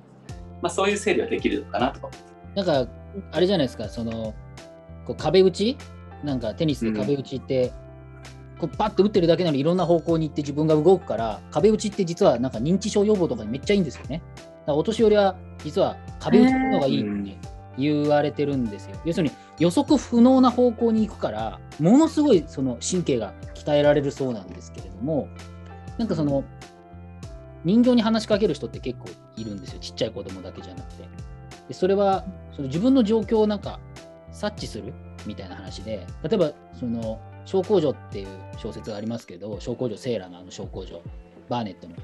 [0.63, 2.09] まあそういう整理はできるのかなとか。
[2.55, 2.91] なんか、
[3.31, 4.35] あれじゃないですか、その、
[5.07, 5.77] こう壁打ち？
[6.25, 7.73] なんかテニスで壁打ちって、
[8.59, 14.23] こうパッと打ってるだけなのにいろんな方向に行って自分が動くから、壁打ちって実はなんか認知症予防とかにめっちゃいいんですよね。
[14.37, 17.37] だからお年寄りは実は壁打ちの方がいいって
[17.77, 18.97] 言われてるんですよ。
[19.05, 25.29] 要するに予測不能な方向に行くから、ものすごいその神経が鍛えられるそうなんですけれども、
[25.99, 26.45] なんかその、
[27.65, 29.79] 人形に話しかける人って結構いるんですよ。
[29.81, 31.09] ちっちゃい子供だけじゃなくて。
[31.69, 33.79] でそれはその自分の状況をなんか
[34.33, 34.95] 察知する
[35.27, 41.01] みたいな話で、例えばその小公女っていう小説がありますけど、小公女セーラのあの小公女、
[41.49, 41.95] バーネットの。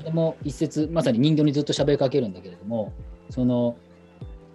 [0.00, 2.92] あれも一節、まさに人形にずっと喋りかけるんだけれども、
[3.30, 3.76] その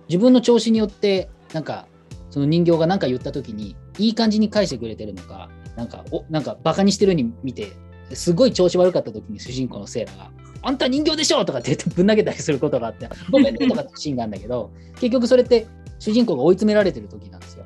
[0.07, 1.87] 自分の調子によって、なんか
[2.29, 7.71] その人形が何か言った時に、いい感じに返してくれてるのか、なんか、おなんかバカにしてるに見て、
[8.13, 15.67] すごい調子悪かった時に主人公のセーラが、あんた人形でしょとかってぶん投げたりすることがあって、 ごめんねとかってシーンがあるんだけど、結局それって
[15.99, 17.65] 主人公が追い詰められてる時なんですよ。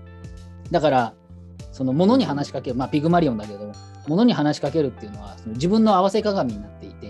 [0.70, 1.14] だから、
[1.72, 3.72] そその物に話しかける、まあ、ピグマリオンだけど
[4.08, 7.10] 物に話しかけるっていうのはその自分の合わせ鏡になっていて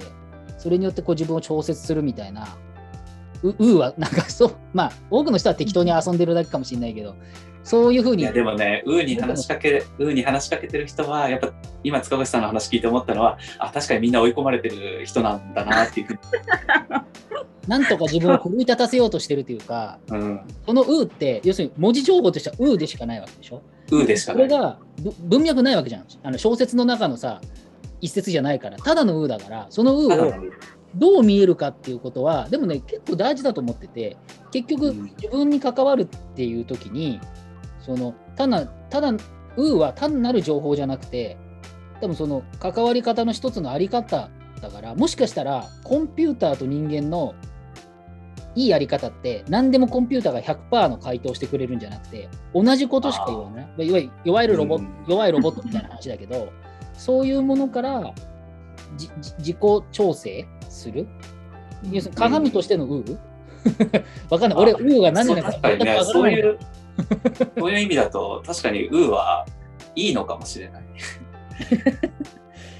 [0.57, 2.47] それによってこう自分を調節するみたいな
[3.43, 7.15] ううーはなんかそう まあ多くの人は適当に遊んでるだけかもしれないけど
[7.63, 16.19] そういうふうにいやでもね、ウーに話しかけ、ウーに話しかけてる人は、やっぱ今塚越さんの話聞いて思ったのは、あ、確かにみんな追い込まれてる人なんだなっていうふうに。
[17.67, 23.61] なんとか自分を奮い立たせようとしてるというかうん、その「う」って要するに文字情報としては「う」でしかないわけでしょ？
[23.91, 24.49] ウーでしかない。
[24.49, 27.39] それがぶ文脈ないわけじゃんあの小説の中のさ
[28.01, 30.33] 一節じゃないからただの「う」だからその「う」を
[30.95, 34.17] どう見えるかっていうことはでもね結構大事だと思ってて
[34.51, 35.03] 結局うん。
[35.17, 37.19] 自分に関わるっていう時に
[37.79, 39.11] そのただただ
[39.57, 41.37] 「う」は単なる情報じゃなくて
[41.99, 44.29] 多分その関わり方の一つのあり方
[44.61, 47.35] だからもしかしたらコンピューターと人間の
[48.55, 54.11] いいやり方って何でもコンピューターが100%の回答してくれるんじゃなくて同じことしか言わない。
[54.25, 54.89] いわゆるロボ、うん。
[55.07, 56.49] 弱いロボットみたいな話だけど
[56.93, 58.13] そういうものから
[58.97, 59.57] 自己
[59.91, 61.07] 調整する？
[61.91, 63.17] 要するに鏡としてのウー
[64.29, 64.59] わかんない。
[64.59, 66.59] 俺、ウーが何なのか確かにね、全くわからないそういう、
[67.57, 69.45] そういう意味だと、確かにウーは
[69.95, 70.83] いいのかもしれない。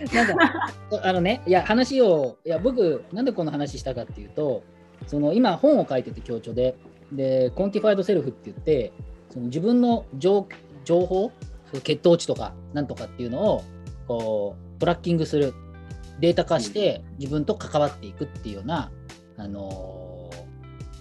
[0.14, 4.64] なんか、あのね、いや、話を、いや、僕、なんでこの話したかっていうと、
[5.06, 6.76] その今、本を書いてて、強調で、
[7.12, 8.92] で、コンティファイドセルフって言って、
[9.30, 10.48] その自分の情
[10.86, 11.32] 情報、
[11.70, 13.64] その血糖値とか、なんとかっていうのを、
[14.08, 15.54] こう、トラッキングする、
[16.22, 18.92] データ化して、自分と関わっていくっていうような、
[19.38, 20.42] あのー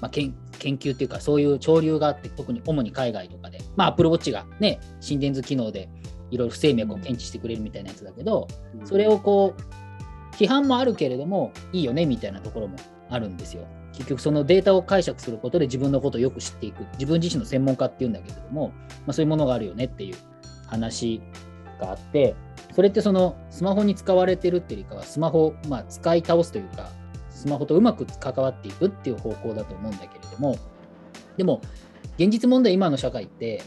[0.00, 5.88] まあ、研研究っていうか、そういう潮流があって、特に主に海外とかで、まあ、Apple Watch がね、心電図機能で
[6.30, 8.48] いろいろ不整脈を検知してくれるみたいなやつだけど、
[8.84, 12.76] それをこう批判もあるけれどもいいよねみたいなところも
[13.08, 13.66] あるんですよ。
[13.92, 16.84] 結局そのデータを解釈することで自分のことをよく知っていく。
[16.94, 20.16] 自分自身の専門家っていうんだけれども、まあ、そういうものがあるよねっていう
[20.66, 21.20] 話
[21.80, 22.34] があって
[22.74, 26.90] それってそのスマホに使われてるっていうよりかはスマホまあ使い倒すというか
[27.30, 30.56] スマホとうまく関わっていくっていう方向だと思うんだけれども
[31.36, 31.60] でも
[32.18, 33.62] 現実問題今の社会って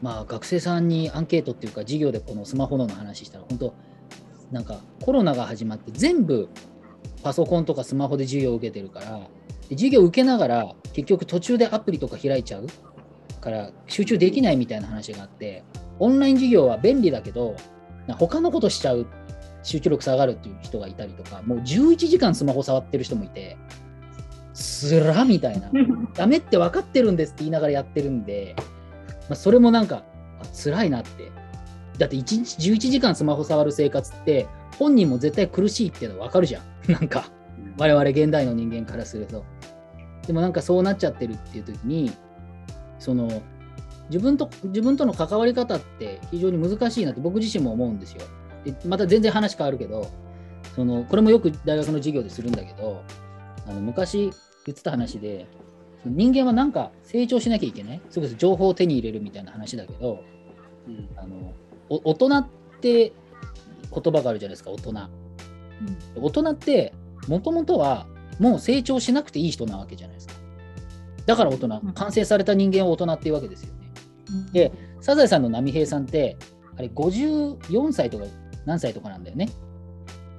[0.00, 3.74] まあ学生さんにアンケートっていうか授業でこのスマホの話したら本当
[4.50, 6.48] なんかコロナが始まって全部
[7.22, 9.18] パソコンとかスマホで授業を受けてるから
[9.68, 12.66] で授業を受けながら結局途中でアプリとか開いちゃう
[13.40, 15.64] から集中できないみたいな話があって
[15.98, 17.56] オンライン授業は便利だけど
[18.08, 19.06] 他のことしちゃう
[19.62, 23.56] 集中力下がるっていう人がいたりとかもう11時間スマホ触ってる人もいて
[24.54, 25.70] つらみたいな。
[26.14, 28.64] ダメって分かってるんですって言いながらやってるんで、ま
[29.30, 30.04] あ、それもなんか
[30.40, 31.30] あ辛いなって。
[31.98, 34.46] だって1日11時間スマホ触る生活って
[34.78, 36.62] 本人も絶対苦しいっていうの分かるじゃん。
[36.92, 37.26] なんか
[37.78, 39.44] 我々現代の人間からすると。
[40.26, 42.12] でもなんかそうなっちゃってるっていう時に
[42.98, 43.42] その
[44.12, 48.20] 自分と自分との関わり方って非常に難しいなって僕自身も思うんですよ。
[48.62, 50.06] でまた全然話変わるけど
[50.76, 53.02] そのこれもよく大学の授業でするんだけど
[53.66, 54.30] あの昔
[54.66, 55.46] 言ってた話で
[56.04, 58.02] 人間はなんか成長しなきゃいけない？
[58.10, 60.22] それこそ情報を手に入れるみたいな話だけど
[60.86, 61.08] うん。
[61.16, 61.54] あの
[61.88, 62.46] お大人っ
[62.80, 63.12] て
[63.94, 64.92] 言葉があるじゃないですか大人。
[66.16, 66.92] 大人って
[67.28, 68.06] もともとは
[68.38, 70.34] もう成長しなくていい人なわけじゃないですか。
[71.26, 71.92] だから大人うん。
[71.92, 73.72] 完成された人間は大人っていうわけですよ。
[73.74, 73.81] ね
[74.52, 76.36] でサザエさんの波平さんって
[76.76, 78.24] あれ54歳とか
[78.64, 79.48] 何歳とかなんだよね。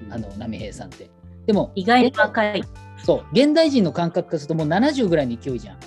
[0.10, 1.10] あの波平さんって。
[1.46, 2.64] でも意外に若い。
[3.04, 3.26] そう。
[3.34, 5.78] 現代人の感覚からするともう70ぐらいの勢いじゃん。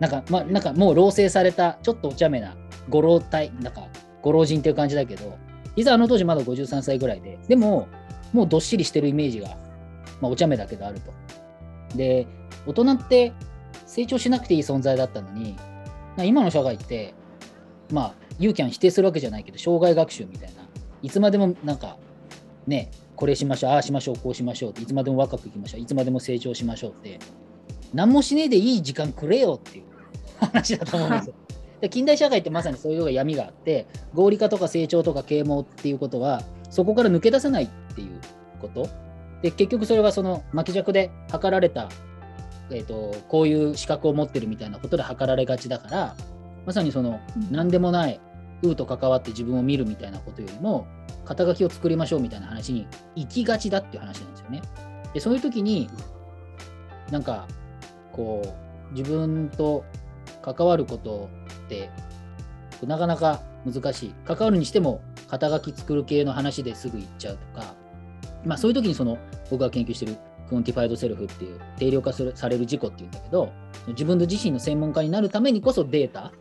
[0.00, 2.56] なんか,、まあ、なんかもう老成されたちょっとお茶目な
[2.88, 3.86] ご老体なんか
[4.22, 5.38] ご老人っていう感じだけど
[5.76, 7.88] 実はあの当時まだ53歳ぐらいででも
[8.32, 9.48] もうどっしりしてるイメージが、
[10.20, 11.12] まあ、お茶目だけどあると。
[11.96, 12.26] で
[12.66, 13.32] 大人って
[13.86, 15.62] 成長しなくていい存在だったのにな
[16.24, 17.14] 今の社会って
[17.90, 20.62] まあユーキャン否定するわけじゃないけど障害学習みたいな
[21.02, 21.96] いつまでもなんか
[22.66, 27.18] ねこれしましょうああしましょうこうしましょうっていつまでも若くいきましょういつまでも成長しましょうって
[27.94, 29.84] 何もしねえでいい時間くれよっていう
[30.40, 31.34] 話だと思うんですよ。
[31.80, 38.18] で近代社会ってまさにそういう闇があって合理化とか成長とか啓蒙っていうことはそこから抜け出せないっていう
[38.62, 38.88] こと
[39.42, 41.90] で結局それはその巻き尺で測られた、
[42.70, 46.16] えー、とこういう資格を持ってるみたいなことで測られがちだから
[46.66, 48.20] まさにその何でもない
[48.62, 50.86] うと関わって自分を見るみたいなことよりも
[51.24, 54.62] 肩書きを作りましょうみたいな話に行きがちだっていう話なんですよね。
[55.14, 55.90] でそういう時に
[57.10, 57.46] なんか
[58.12, 58.42] こ
[58.90, 59.84] う自分と
[60.42, 61.28] 関わること
[61.66, 61.90] って
[62.84, 67.74] なかなか難しい関わるにしても肩書き作る系の話ですぐ行っちゃうとか、
[68.44, 69.18] まあ、そういう時にその
[69.50, 70.16] 僕が研究してる
[70.48, 73.52] Quantified Self っていう定量化するされる自己っていうんだけど
[73.88, 76.32] 自分自身の専門家になるためにこそデータ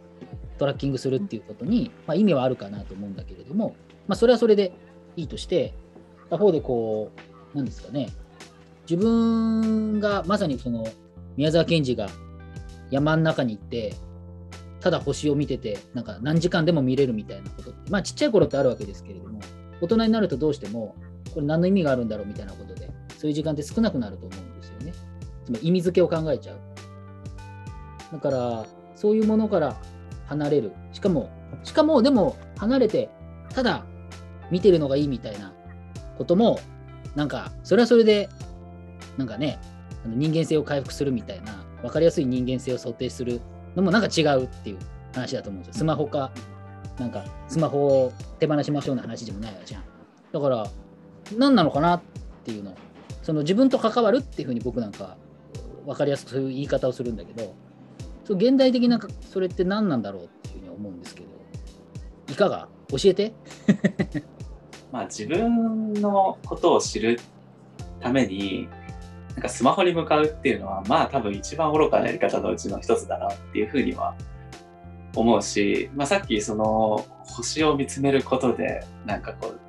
[0.58, 3.76] トラッキングするっていうことに、まあ、意味はあるかなと思うんだけれども、
[4.08, 4.72] まあ、それはそれで
[5.16, 5.74] いいとして
[6.30, 7.12] 他方でこ
[7.54, 8.10] うなんですかね
[8.90, 10.86] 自分がまさにその
[11.38, 12.08] 宮沢賢治が
[12.92, 13.94] 山の中に行って
[14.80, 19.40] ただ星を見ててなんか何時間でも見れるみたいなことまあちっちゃい頃ってあるわけですけれども
[19.82, 20.96] 大人になるとどうしても
[21.34, 22.75] これ何の意味があるんだろうみたいなこと
[23.18, 24.94] そういう時間って少なくなると思うんですよね。
[25.46, 26.60] つまり意味付けを考えちゃう。
[28.14, 29.76] だからそういうものから
[30.28, 30.72] 離れる。
[30.92, 31.30] しかも
[31.64, 33.10] しかもでも離れて
[33.54, 33.86] ただ
[34.52, 35.54] 見てるのがいいみたいな
[36.18, 36.60] ことも
[37.16, 38.30] なんかそれはそれで
[39.18, 39.60] なんかね
[40.06, 43.42] 人間性を回復するみたいな分かりやすい人間性を想定する
[43.76, 44.78] のもなんか違うっていう
[45.14, 45.80] 話だと思うんですよ。
[45.80, 46.32] スマホか
[47.00, 49.84] なんかスマホを手放しましょうの話でもないわじゃん。
[50.32, 50.68] だから
[51.38, 52.02] 何なのかなっ
[52.44, 52.76] ていうの。
[53.26, 55.18] その自分と関わるっていうふうに僕なんか
[55.84, 57.56] 分かりやすくそういう言い方をするんだけど
[58.24, 59.00] そう現代的な
[59.32, 61.28] それって何なんだろうっていうふうに思うんですけど
[62.32, 62.68] いかが？
[62.90, 63.34] 教えて？
[64.94, 67.20] まあ自分のことを知る
[68.00, 68.70] ために
[69.34, 74.16] なんかスマホに向かうっていうのはまあ多分一番愚かなやり方のうちの一つだなっていうふうには
[75.16, 79.60] 思うし、まあ、さっきその星を見つめることでなんかこう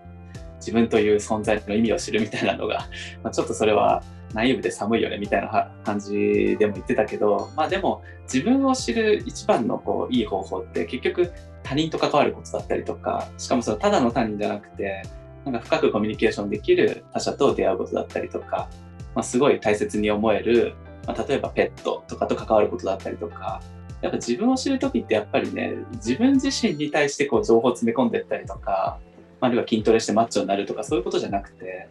[0.66, 2.88] 自分という存在の意味を知るみたいなのが、
[3.22, 4.02] まあ、ちょっとそれは
[4.34, 15.04] ナイーブで寒いよねみたいな感じでも言ってたけど、まあ、でも自分を知る一番のこういい方法って結局他人と関わることだったりとかしかもそのただの他人じゃなくて
[15.44, 18.68] なんか深くコミュニケーションできる他者と出会うことだったりとか、
[19.14, 20.74] まあ、すごい大切に思える、
[21.06, 23.62] まあ、例えばペットとかと関わることだったりとか
[24.02, 28.98] やっぱ自分を知る時ってやっぱりね自分自身に対してこう情報を詰め込んでったりとか
[29.40, 31.88] あるいは筋トレしてマッチョになるとかそういうことじゃなくて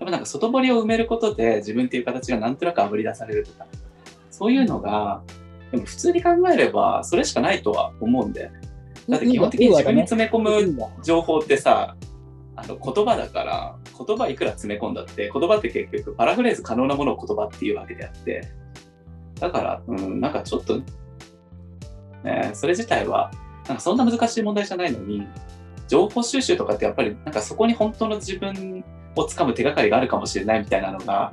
[0.00, 3.66] やっぱなんか外堀を埋めることで自分っていう形がなんとなくあぶり出されるとか
[4.30, 5.22] そういうのが
[5.70, 8.50] でも普通に考えればそれしかないとは思うんで
[9.08, 11.96] だって基本的に自分に詰め込む情報ってさ
[12.56, 13.76] あの言葉だから
[14.06, 18.48] 言葉いくら詰め込んだって言葉って結局パラフレーズ可能なものを言葉っていうわけであって
[19.38, 20.80] だから、うん、なんかちょっと、
[22.24, 23.30] ね、それ自体は
[23.66, 25.26] なんかそんな難しい問題じゃないのに
[25.90, 28.84] 情報収集とかってやっぱりなんかそこに本当の自分
[29.16, 31.32] をつかむ手がかりがあるかもしれないみたいなのが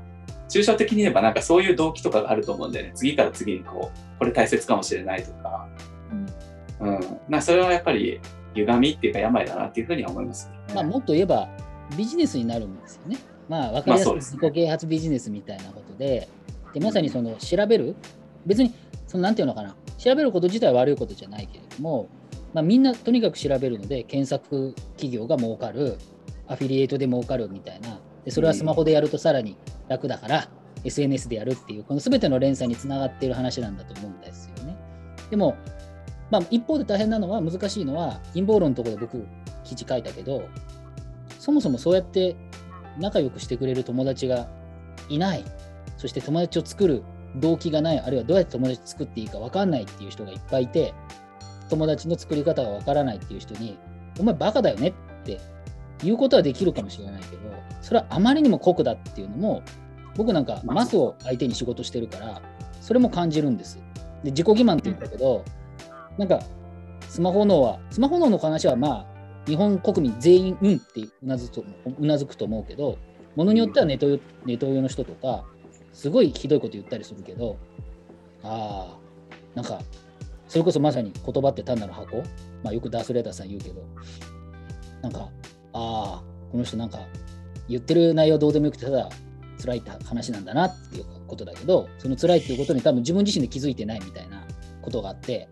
[0.49, 2.91] 抽象的に言えばなんかそういう動機とかがあると思うんでね。
[2.95, 5.67] 次から次にこうこれ大切かもしれないとか、
[6.81, 8.19] うん、うん、なそれはやっぱり
[8.55, 11.47] 歪みっていうか病だなっていうふうには思います、ね、まあ、もっと言えば
[11.95, 13.17] ビジネスになるんですよね。
[13.47, 16.27] まあ、分かりやすく自己啓発ビジネスみたいなことで、
[16.73, 17.95] でまさにその調べる、
[18.43, 18.73] 別に
[19.05, 22.09] そのなんていうのかな、調べること自体は悪いことじゃないけれども、
[22.53, 25.97] まあ、みんなとにかく調べるので、検索企業が儲かる、
[26.47, 29.57] アフィリエイトで儲かるみたいな、でそれはスマホでやるとさらに
[29.87, 30.49] 楽だから、
[30.83, 34.77] SNS でやるっていう、この全ての連鎖につながっている話なんだと思うんですよね。
[35.29, 35.55] でも、
[36.29, 39.25] まあ、一方で大変なのは、難しいのは、陰謀論のところで僕、
[39.63, 40.43] 記事書いたけど、
[41.39, 42.35] そもそもそうやって
[42.97, 44.47] 仲良くしてくれる友達が
[45.09, 45.43] いない、
[45.97, 47.03] そして友達を作る
[47.35, 50.93] 動機がない、あるいはどうやって友達作っていいか分かんないっていう人がいっぱいいて、
[51.69, 53.77] 友達の作り方が分からないっていう人に、
[54.19, 55.39] お前バカだよねって
[56.03, 57.41] 言うことはできるかもしれないけど、
[57.81, 59.63] それはあまりにも酷だっていうのも、
[60.15, 62.41] 僕なんかマスを相手に仕事してるから、
[62.81, 63.79] それも感じるんです。
[64.23, 65.43] で自己欺瞞って言ったけど、
[66.17, 66.41] なんか
[67.07, 69.05] スマホ脳は、スマホ脳の話はまあ、
[69.47, 71.63] 日本国民全員、うんってうなずく
[71.99, 72.97] うなずくと思うけど、
[73.35, 75.45] ものによってはネトネトウヨの人とか、
[75.93, 77.57] すごいひどいこと言ったりするけど、
[78.43, 78.97] ああ、
[79.55, 79.79] なんか、
[80.47, 82.17] それこそまさに言葉って単なる箱、
[82.63, 83.81] まあ、よくダースレーダーさん言うけど、
[85.01, 85.29] なんか、
[85.73, 86.99] ああ、この人なんか
[87.67, 89.09] 言ってる内容どうでもよくて、ただ
[89.61, 94.45] 辛いって話なんだなっていうことだけど、その辛いっていうことに多分自分自身で気づいてないみたいな
[94.81, 95.49] ことがあって、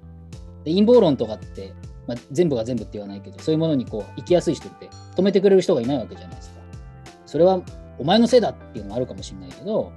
[0.64, 1.74] で陰謀論とかって
[2.08, 6.56] まあ、全部が全部って言わないけど、そういうものにこう生きやすい人って止めてくれる人がいないわけじゃないですか。
[7.26, 7.62] それは
[7.98, 9.92] お前のせいだっていうのもあるかもしれないけど、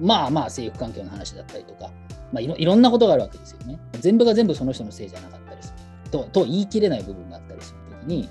[0.00, 1.90] まあまあ政府環境の話だったりとか、
[2.32, 3.78] まあいろんなことがあるわけですよね。
[4.00, 5.74] 全部が全部その人のせいじゃなかったりす
[6.04, 6.24] ると。
[6.24, 8.28] と言い切れない部分があったりするときに、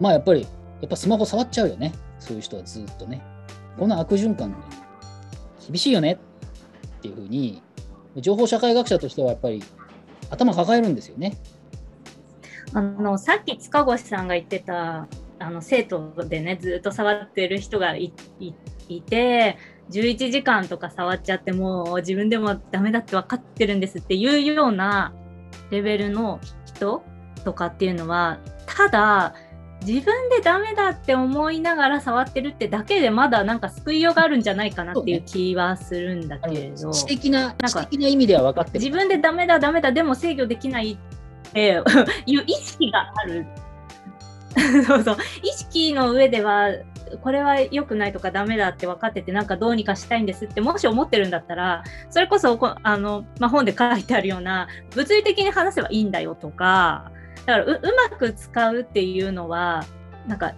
[0.00, 0.46] まあやっぱり、や
[0.86, 1.92] っぱスマホ触っちゃうよね。
[2.18, 3.22] そういう人はずっとね。
[3.78, 4.56] この悪循環
[5.66, 6.18] 厳しいよね
[6.98, 7.62] っていうふうに、
[8.16, 9.62] 情報社会学者としてはやっぱり
[10.30, 11.36] 頭抱えるんですよね。
[12.72, 15.06] あのさっき塚越さんが言ってた
[15.38, 18.12] あの生徒でねずっと触ってる人がい
[19.00, 19.58] て
[19.90, 25.12] 11時間とか触っちゃってもう自分でもダメだって分かってるんですっていうような
[25.70, 27.02] レベルの人
[27.44, 29.34] とかっていうのはただ
[29.84, 40.98] 自分でダメだって思いながら触ってるってだけでまだなんか救いようがあるんじゃないかなっていう気はするんだけれど、知的ななんか的な意味では分かって自分でダメだダメだでも制御できないっ
[41.46, 41.82] って
[42.26, 43.46] いう意識がある。
[44.86, 45.16] そうそう。
[45.42, 46.68] 意識の上では
[47.16, 57.10] これは良くないとかダメだって分かっててなんかどうにかしたいんですってもし思ってるんだったらそれこそあの、まあ、本で書いてあるような物理的に話せばいいんだよとか
[57.46, 59.84] だからうまく使うっていうのは
[60.26, 60.54] なんか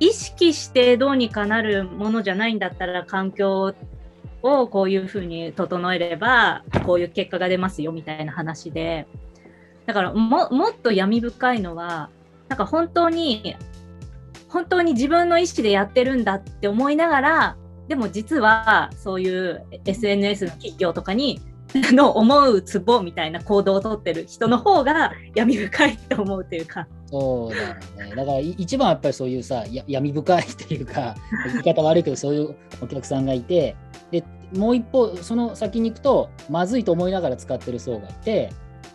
[0.00, 3.74] 意識してどうにかなるものじゃないんだったら環境
[4.42, 9.06] をこういうふうに整えればこういう結果が出ますよみたいな話で。
[9.86, 12.08] だからももっと闇深いのは
[12.48, 13.56] なんか本当に
[14.52, 17.56] 本当に自分の意思でやってるんだって思いながら
[17.88, 21.40] でも実はそういう SNS の企業とかに
[21.92, 26.86] の思うツボみたいな行動をとってる人の方が闇深いと思うというか。
[27.06, 28.14] そうだね。
[28.14, 31.14] だから一番やっぱりそういうさ闇深いっていうか
[31.52, 33.74] 言い方悪いけどそういうお客さんがいて
[34.10, 34.22] で
[34.54, 38.50] もう一方その先に行くとまずいと思いながら使ってる層がいて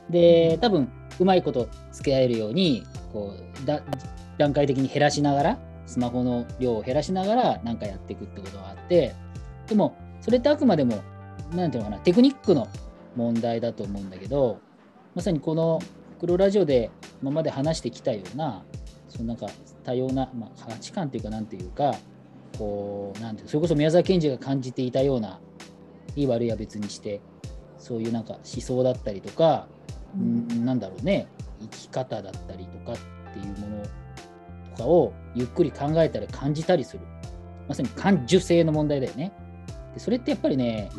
[0.10, 0.88] で多分
[1.20, 3.34] うまいこと付け合えるようにこ
[3.64, 3.82] うだ
[4.38, 9.16] 段階的に減らしながらスマホの量を減らしながら何かやっていくってことがあって
[9.68, 11.02] でもそれってあくまでも
[11.54, 12.68] 何ていうのかなテクニックの
[13.16, 14.60] 問題だと思うんだけど
[15.16, 15.80] まさにこの
[16.20, 18.64] 黒ラジオで今まで話してきたような
[19.10, 19.48] そのなんか
[19.84, 21.96] 多様な、まあ、価値観っていうかなんていうか
[22.58, 25.40] こうなんてそれこそ宮沢賢治が感じていたような
[26.16, 27.22] いい悪いは別にして
[27.78, 29.68] そういうなんか思想だったりとか、
[30.16, 31.28] うん、なんだろうね
[31.62, 33.90] 生き方だったりとかっていうものと
[34.78, 37.02] かをゆっくり考えたり感じたりする
[37.68, 39.34] まさに感受性の問題だよね
[39.94, 40.90] でそれってやっぱりね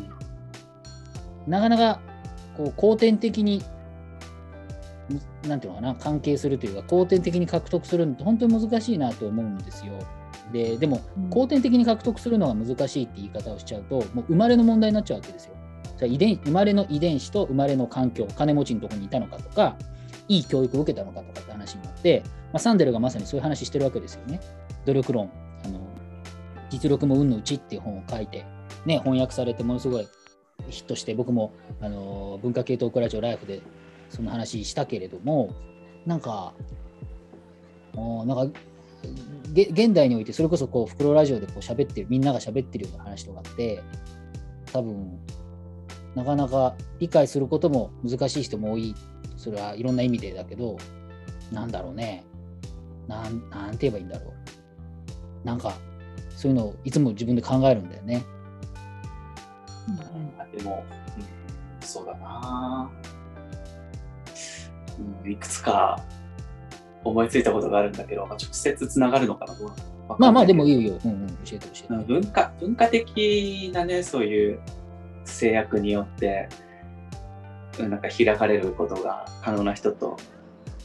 [1.47, 2.01] なかなか
[2.55, 3.63] こう後天的に
[5.47, 9.93] なんていうのかな関係するというか後天的に獲得するのって本当に難しいなと思うんですよ。
[10.51, 15.55] ででも後天的に獲得するのが難しいって言い方をしちゃうともう生まれの問題になっちゃうわけですよ。
[15.97, 19.75] じゃ遺伝生まれの遺伝子と生まれの環境金持ちのところにいたのかとか
[20.27, 24.39] いい教育を受けたのかとかって話になって、まあ、サンデルがまさにそういう話してるわけですよね。
[24.85, 25.31] 努力論。
[25.63, 25.79] あの
[26.69, 28.45] 実力も運のうちっていう本を書いて、
[28.85, 30.07] ね、翻訳されてものすごい
[30.69, 33.61] ヒットして僕もあの文化系トークラジオライフで
[34.09, 35.53] その話したけれども
[36.05, 36.53] なんか
[37.95, 38.59] なんか
[39.51, 43.81] 現代においてそれこそこう袋ラジオでこう喋ってるみんなが喋ってるような話とかって
[44.71, 45.19] 多分
[46.15, 48.95] なかなか理解することも難しい人も多い。
[49.37, 50.77] それはいろんな意味でだけど
[51.51, 52.25] なんだろうね。
[53.09, 54.31] なんなんて言えばいいんだろ
[55.43, 55.45] う。
[55.45, 55.73] なんか
[56.35, 58.23] そういうのをいつも自分で考えるんだよね。
[59.87, 60.85] うん、でも、
[61.17, 62.91] うん、そうだな、
[65.23, 65.99] うん、いくつか
[67.03, 69.55] 思いついたことがあるんだけど、まあ、直接つながるのかな
[70.19, 72.05] まあまあでもいいよ、うんうん、教えて教えて。
[72.05, 74.59] 文化文化的なねそういう
[75.25, 76.49] 制約によって
[77.79, 80.17] なんか開かれることが可能な人と、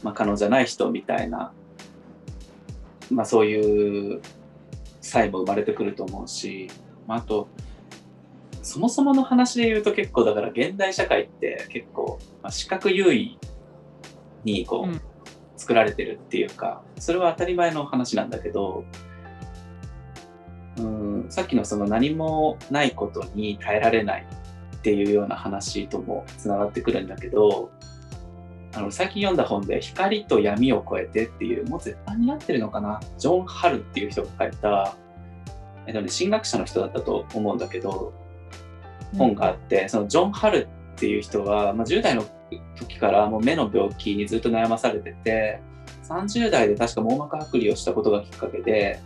[0.01, 1.53] まあ、可能じゃない人みたいな、
[3.11, 4.21] まあ、そういう
[5.01, 6.69] 際も生まれてくると思うし、
[7.07, 7.47] まあ、あと
[8.61, 13.37] そもそもの話で言うと結構だから現代社会って結構、まあ、視覚優位
[14.43, 15.01] にこう、うん。
[15.57, 18.85] 作られてるっていうかそれは当たり前の話なんだけど
[20.77, 24.27] うんさっきのその何もないことに耐えられない
[24.75, 27.71] っていうような話ともつながってくるんだけど
[28.75, 32.99] あの最近読んだ本で「光と闇を超えて」っていうもう絶版になってるのかな？
[33.17, 34.95] ジョン・ハルっていう人が書いた、
[35.87, 38.13] えっとね、進学者の人だったと思うんだけど
[39.17, 42.25] 本があって、うん、そのジョン・ハルっていう人は、まあ、10代の
[42.75, 45.61] 時からもう目の病気にずっと悩まされてて
[46.03, 48.99] 30代で確か網膜剥離をしたことがきっかけで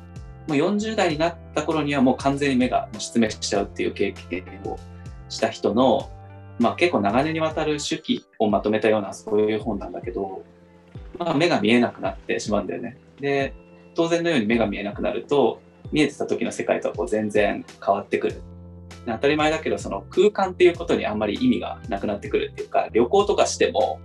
[0.47, 4.79] もう40代になった頃にはもう完全に目が失明しちゃうっていう経験を
[5.29, 6.09] した人の、
[6.59, 10.43] まあ、結構長年にわたる手記をまとめたようなそういう本なんだけど、
[11.17, 12.97] まあ、目が見えなくなってしまうんだよね。
[13.19, 13.53] で
[13.95, 18.41] 当然のように目が見えなくなると見えてた時の世界とはこう全然変わってくる
[19.05, 23.99] 当たり前だけどその空間っていうことにあんまり意味がなくなってくるっていうか旅行とかしても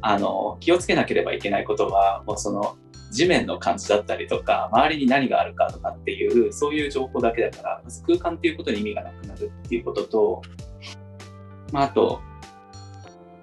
[0.00, 2.76] あの気をつけなければいけないことはもうその
[3.10, 10.42] 地面の感じだったりとか周りに何があるかとかっていうそういう情報だけだから空間っていうことに意味がなくなるっていうことと、
[11.74, 12.22] まあ、あと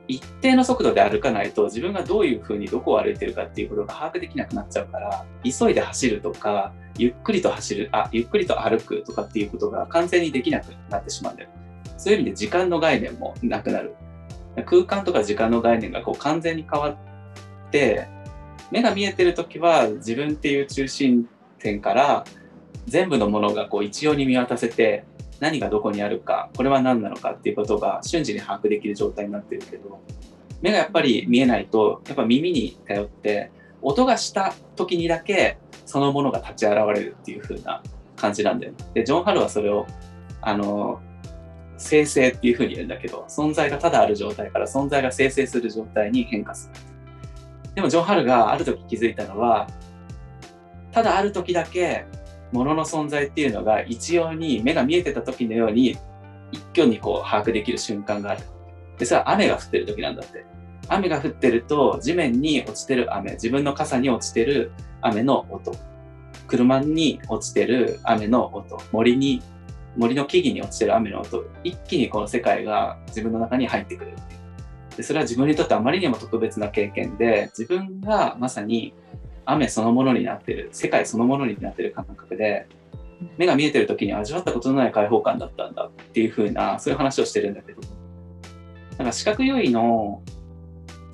[0.07, 11.49] 一定の速度で歩かないと自分がどういうふうにどこを歩いてるかっていうことが把握できなくなっちゃうから急いで走るとかゆっくりと走るあゆっくりと歩くとかっていうことが完全にできなくなってしまうんだよ。
[11.97, 13.95] そういう意味で時間の概念もなくなる。
[14.65, 16.97] 空間とか時間の概念がこう完全に変わっ
[17.69, 18.07] て
[18.71, 21.27] 目が見えてる時は自分っていう中心
[21.59, 22.25] 点から
[22.87, 25.03] 全部のものがこう一様に見渡せて
[25.41, 29.99] 何がどこにあるかこれは何なのかっていうことが瞬時に把握できる状態になってるけど
[30.61, 37.81] 目がやっぱり見えないとやっぱ耳に頼って音がした時にだけそのものが立ち現れるっていう風な
[38.15, 38.77] 感じなんだよね。
[38.93, 39.87] でジョン・ハルはそれを
[40.41, 41.01] あの
[41.77, 47.73] 生成っていう風に言うんだけど存在がただある状態から存在が生成する状態に変化する。
[47.73, 49.67] でもジョン・ハルがある時気づいたのは
[50.91, 52.05] ただある時だけ
[52.51, 55.97] 物の存在っていうのが一様に目が見えてた時のように
[56.51, 58.41] 一挙にこう把握できる瞬間がある。
[58.97, 60.45] で、それは雨が降ってる時なんだって。
[60.87, 64.71] 雨が降ってると地面に落ちてる雨、自分の傘に落ちてる
[65.01, 65.71] 雨の音、
[66.47, 69.41] 車に落ちてる雨の音、森に、
[69.95, 74.97] 森の木々に落ちてる雨の音、一気にこの世界が自分の中に入ってくるっていう。
[74.97, 78.93] で、それは自分にとってあまりにも特別な経験で、自分がまさに
[79.45, 82.67] 雨そのものになってる、世界そのものになってる感覚で、
[83.37, 87.81] 目が見えてる時に味わったことのない開放感だったんだっていう風な、そういう話をしてるんだけど、
[88.97, 90.21] なんか視覚優位の、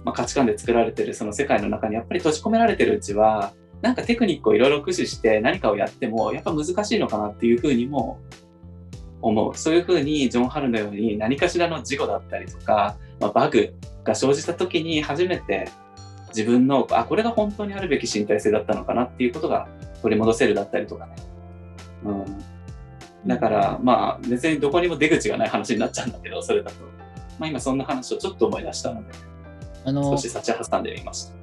[0.04, 8.20] まあ、価値観で作られてるその世界の中にやっぱり閉じ込められてるうちは、なんかテクニックをいろいろ駆使して何かをやっても、やっぱ難しいのかなっていう風にも
[9.22, 9.56] 思う。
[9.56, 13.74] そういう風にジョン・ハルのように何かしらの事故だったりとか、まあ、バグ
[14.04, 15.70] が生じた時に初めて
[16.30, 19.68] 自分の、あ、これが本当にあるべき身体性だったのかなっていうことが
[20.02, 21.16] 取り戻せるだったりとかね。
[22.04, 22.26] うん。
[23.28, 26.78] だから、まあ、別にどこにも出口がない話になっちゃうんだけど、それだと。
[27.40, 29.14] まあ、今そんな話をちょっと思い出したので、
[29.86, 31.34] あの少し立ち挟んでみました。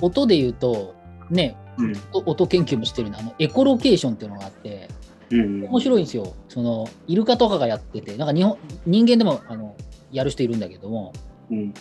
[0.00, 0.94] 音で言うと、
[1.30, 4.88] ね、うん、音研究もしてるのあのエコロケーションっていうのがあって、
[5.30, 6.34] うん、面白いんですよ。
[6.48, 9.76] そのイルカとかがやってて、なんか日本人間でもあの
[10.10, 11.12] やる人いるんだけども、
[11.50, 11.74] うん、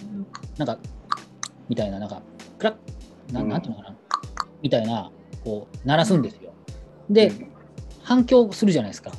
[0.57, 0.77] なんか、
[1.69, 2.21] みたいな、なんか、
[2.57, 3.95] クラッ、ななんていうのかな、
[4.61, 5.11] みたいな、
[5.43, 6.53] こう、鳴らすんですよ。
[7.09, 7.31] で、
[8.03, 9.11] 反響するじゃないですか。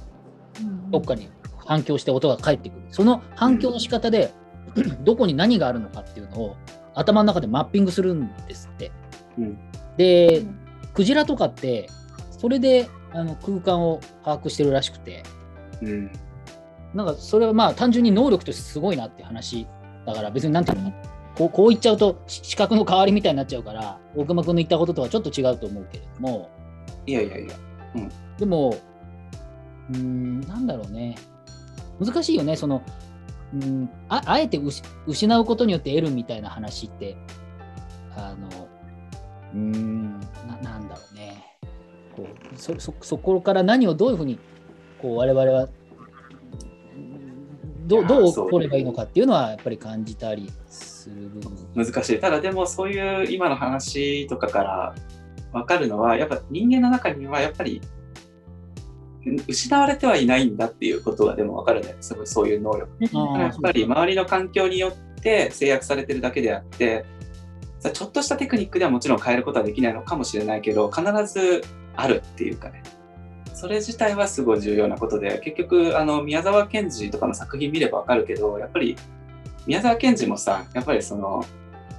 [0.91, 1.31] どっかに
[1.65, 2.83] 反響して音が返ってくる。
[2.91, 4.33] その反響の仕方で、
[5.03, 6.57] どこに何があるのかっていうのを
[6.95, 8.93] 頭の中でマッピングするんですって。
[9.39, 9.59] うん、
[9.97, 10.43] で、
[10.95, 11.89] クジラとかって、
[12.31, 15.23] それであの空間を把握してるらしくて、
[15.83, 16.11] うん、
[16.95, 19.67] なんかそれはまあ単純に能力としてすごいなって話
[20.07, 20.93] だから別になんていうの
[21.41, 26.51] こうこう言っちゃうと視覚の代わりみたいになっちゃうから大熊君の言ったこととはちょっと違うと思うけれども。
[27.07, 27.55] いやいやいや、
[27.95, 28.77] うん、でも
[29.95, 31.17] うんなんだろうね。
[31.99, 32.83] 難しいよねその
[33.55, 34.61] うんああえて
[35.07, 37.17] 失うことによって得るみたいな話って。
[38.17, 38.69] あの
[39.55, 41.57] うんななんだろうね。
[42.15, 44.39] こうそそそこから何をどういうふうに
[45.01, 45.69] こう我々は
[47.91, 51.17] どどう取ればいいのかっていうのはやっぱり感じたりする。
[51.29, 52.21] 部分難しい。
[52.21, 54.95] ただでもそういう今の話とかから
[55.53, 57.81] 分かるのはやっぱ人間の中にはやっぱり
[59.49, 61.97] 失われてはいないんだっていうことがでも分かるね。
[62.01, 62.89] すごいそういう能力。
[63.39, 67.05] やっぱり周りの環境によって制約されてるだけであって
[67.93, 71.63] ちょっとしたテクニックではもちろん変えることはできないのかもしれないけど必ず
[71.97, 72.83] あるっていうかね
[73.61, 78.97] それ自体はすごい重要なことで結局あの宮沢賢治とかの作品見ればわかるけどやっぱり
[79.67, 81.45] 宮沢賢治もさやっぱりその、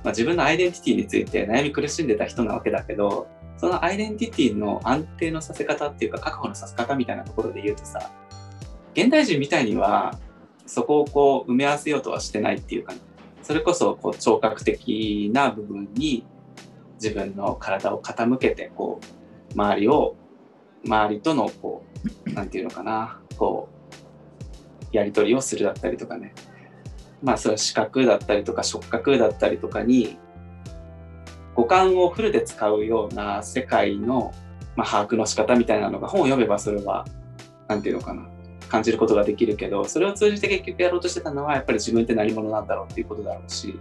[0.04, 8.10] まあ、自分のアイデンティティについて悩み苦しんでた人なわけだけどそのアイデンティティの安定のさせ方っていうか確保のさせ方みたいなところで言うとさ
[8.96, 10.18] 現代人みたいには
[10.66, 13.00] そこをこう埋め合わせようとはしてないっていうか、ね、
[13.44, 16.26] それこそこう聴覚的な部分に
[16.96, 20.16] 自分の体を傾けてこう周りを
[20.86, 21.84] 周りとのこ
[22.28, 23.70] う何て言うのかなこ
[24.92, 26.34] うやり取りをするだったりとかね。
[27.22, 30.18] まあそれは視覚だったりとか触覚だったりとかに
[31.56, 34.34] 五感をフルで使うような世界の、
[34.76, 37.06] まあ、把握の仕方みたいなのが本を読めばそれは
[37.68, 38.28] 何て言うのかな
[38.70, 43.78] 感じることができるけどそれを通じて結局やろうとしてたのはやっぱり自分って何者なんだろうっていうことだろうし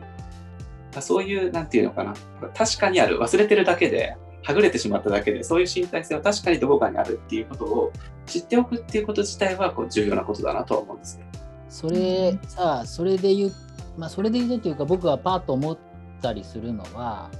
[1.01, 2.14] そういう何て言うのかな
[2.55, 7.93] 確かにある忘れてるだけではぐれてしまっただけで、そういう身体性は確かにどこかにあるっていうことを
[8.26, 11.30] 知っておくっていうこと自体はこう重要なことだなとは思うんですけど。
[11.68, 13.53] それさあ、それで言う、
[13.97, 15.78] まあ、それで言うというか、僕はパーと思っ
[16.20, 17.30] たりするのは、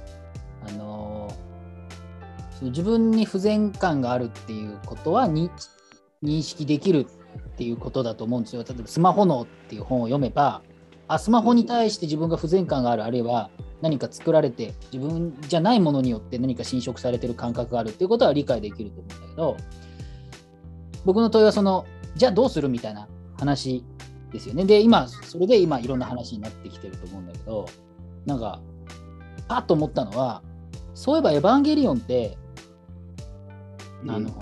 [0.67, 1.33] あの
[2.61, 5.49] 自分に不全感があるっていうことはに
[6.23, 7.07] 認識できる
[7.49, 8.63] っていうことだと思うんですよ。
[8.63, 10.61] 例えば、スマホ脳っていう本を読めば、
[11.07, 13.49] あスマホに対して自分が不全感がある、あるいは
[13.81, 19.57] 何か作られて自分じゃないものによって何か侵食されてる感覚があるっていうことは理解できると思うんだけど
[21.05, 23.07] 僕の問いはそのじゃあどうするみたいな
[23.39, 23.83] 話
[24.31, 24.65] ですよね。
[24.65, 27.65] で今それで今いろんな話になってきてると思うんだけど
[28.25, 28.61] なんか
[29.47, 30.43] パッと思ったのは
[30.93, 32.37] そういえば「エヴァンゲリオン」って
[34.07, 34.33] あの、うん、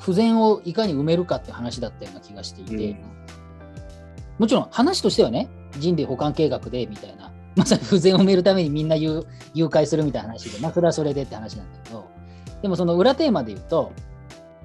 [0.00, 2.98] 不全をいかに埋めるかって話だったような気がしていて、うん、
[4.38, 12.08] もちろん話としてはね人類保管計画でみたいなまさに不全を埋めるためにみんな誘誘拐するみたいな話で、まあ、それはそれでって話なんだけど、
[12.62, 13.92] でもその裏テーマで言うと、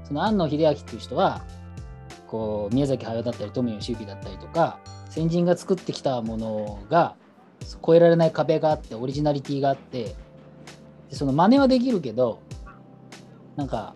[0.03, 1.43] その庵野秀明っていう人は、
[2.27, 4.79] こう宮崎駿だったり富野義行だったりとか、
[5.09, 7.15] 先人が作ってきたものが
[7.81, 10.15] 越えられない壁があって、オリジナリティがあって、
[11.09, 12.41] でその真似はできるけど、
[13.55, 13.95] なんか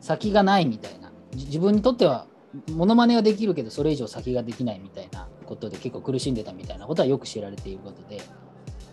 [0.00, 2.26] 先がないみたいな、自分にとっては
[2.70, 8.20] モノマネはできるけど、それ以上先ができないみたいなことで結構苦しんでたみたいなことはよく知られていることで、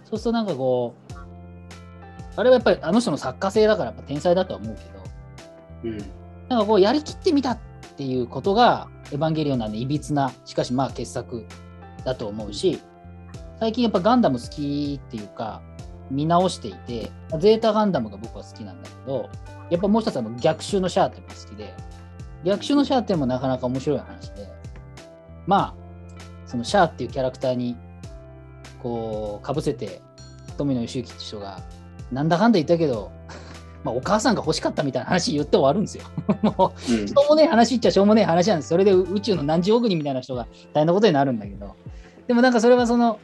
[0.05, 1.13] そうするとなんかこう、
[2.35, 5.97] あれはやっぱりあの人の作家性だからやっぱ天才だとは思うけど、うん。
[6.47, 7.59] なんかこうやりきってみたっ
[7.97, 11.45] ていうことが、エヴァンゲリオンなんでいびつな、しかしまあ傑作
[12.05, 12.79] だと思うし、
[13.59, 15.61] 最近やっぱガンダム好きっていうか、
[16.09, 19.29] 見直していて、ゼータガンダムが僕は好きなんだけど、
[19.69, 21.73] やっぱもう一つあの逆襲のシャアっていうのが好きで、
[22.43, 24.47] 逆襲のシャアっていうのもなかなか面白い話で、
[25.45, 25.88] まあ、
[26.49, 27.77] そのシャアっていうキャラクターに、
[28.81, 30.01] こう、かぶせて、
[30.57, 31.61] 富野義行って人が、
[32.11, 33.11] なんだかんだ言ったけど、
[33.85, 36.05] まあ、お母さんが欲しかったみたいな話言って終わるんですよ。
[36.41, 38.69] もううんしょうもねえ話っちゃしょうもねえ話なんです。
[38.69, 41.75] それで宇宙の何十億人みたいな人が大変なことになるんだけど。
[42.27, 43.19] でもなんかそれはその、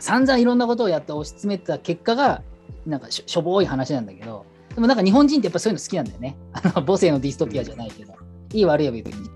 [0.00, 2.42] 散々いろんなことをやって押し詰めた結果が、
[2.84, 6.36] なんかしょしょぼい話なんだけど、でもなんか日本人ってやっぱそういうの好きなんだよね。
[6.52, 8.12] あの母性のディストピアじゃないけど、
[8.52, 9.12] いい悪いは別に。
[9.12, 9.32] だか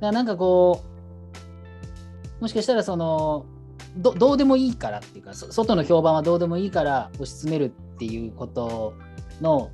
[0.00, 0.89] らなんかこう、
[2.40, 3.46] もしかしたらその、
[3.96, 8.94] どどうでもいいからっていうか、そ外の評判はどうでもいいから押し詰めるっていうこと
[9.40, 9.70] の、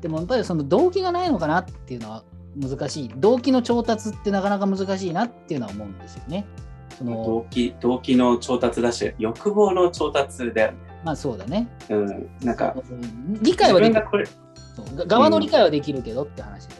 [0.00, 2.24] でもやっぱりその動機がないのかなっていうのは
[2.56, 3.08] 難しい。
[3.16, 6.46] 動機の調達ってなかなか難しいなっていうのは思うんですよね。
[6.98, 10.78] その動機、動機の調達だし、欲望の調達だよね。
[11.04, 11.68] まあそうだね。
[11.90, 12.28] うん。
[12.42, 12.74] なんか、
[13.42, 14.28] 理解はできる
[15.06, 16.74] 側の理解はできるけどって話で。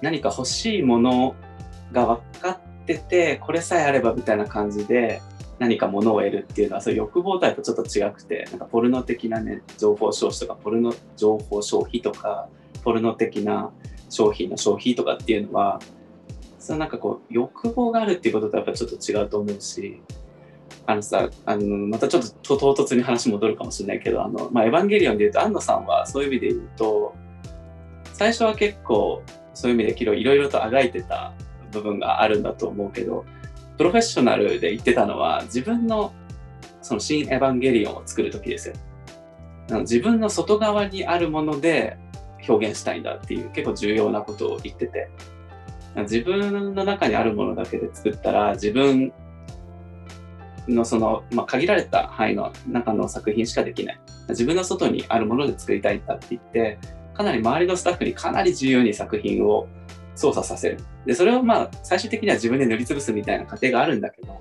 [0.00, 1.34] 何か欲しいもの
[1.92, 2.58] が分かっ
[2.88, 5.20] てて、これさえあればみたいな感じで、
[5.58, 12.48] 何か物を得るっていうのは、そういう欲望体とちょっと違くて、なんかポルノ的なね、情報消費とか、ポルノ情報消費とか、
[12.82, 13.70] ポルノ的な
[14.08, 15.80] 商品の消費とかっていうのは、
[16.58, 20.00] そのなんかこう、欲望があるっていうこととやっぱちょっと違うと思うし、
[20.86, 27.14] あのさ、あの、またちょっと唐突に話戻るかもしれないけど、あの、まあ、エヴァンゲリオンで言うと、安野さんはそういう意味で言うと、
[28.12, 29.22] 最初は結構、
[29.54, 31.34] そういう意味でいろいろとあがいてた
[31.70, 33.24] 部分があるんだと思うけど、
[33.76, 36.12] プロフェッショナルで言ってたのは、自分の
[36.82, 38.74] その新エヴァンゲリオンを作るときですよ。
[39.80, 41.98] 自分の外側にあるもので
[42.48, 45.10] 表現したいんだっていう結構重要なことを言ってて、
[45.96, 49.12] 自分の中にあるものだけで作ったら、自分
[50.66, 54.00] のその、まあ、限られた範囲の中の作品しかできない。
[54.30, 56.78] 自分の外にあるもので作りたいんだって言って、
[57.14, 59.66] かなり周りのスタッフにかなり自由に作品を
[60.18, 60.78] 操作させる。
[61.06, 64.40] で、それをまあ、最終的には自分で塗りつぶすみたいな過程があるんだけど、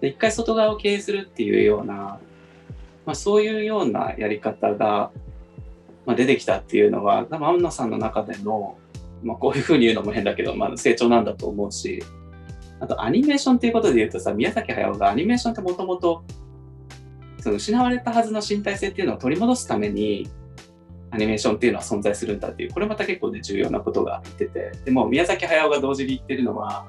[0.00, 1.94] で一回外側を経営するっていうような、
[3.04, 5.10] まあ、そういうようなやり方が、
[6.06, 8.78] まあ、出てきたっていうのは、多分、安野さんの中での、
[9.24, 12.04] まあ、こういうふうに言うのも変だけど、まあ、成長なんだと思うし、
[12.78, 16.22] あと、アニメーションっていうことで言うとさ、宮崎駿がアニメーションってもともと、
[17.40, 20.28] その失われたはずの身体性っていうのを取り戻すために、
[21.10, 26.86] アニメーションっていうのは存在するんだっていう、これまた結構ね、重要なことが言ってて、でも宮崎駿が同時に言ってるのは、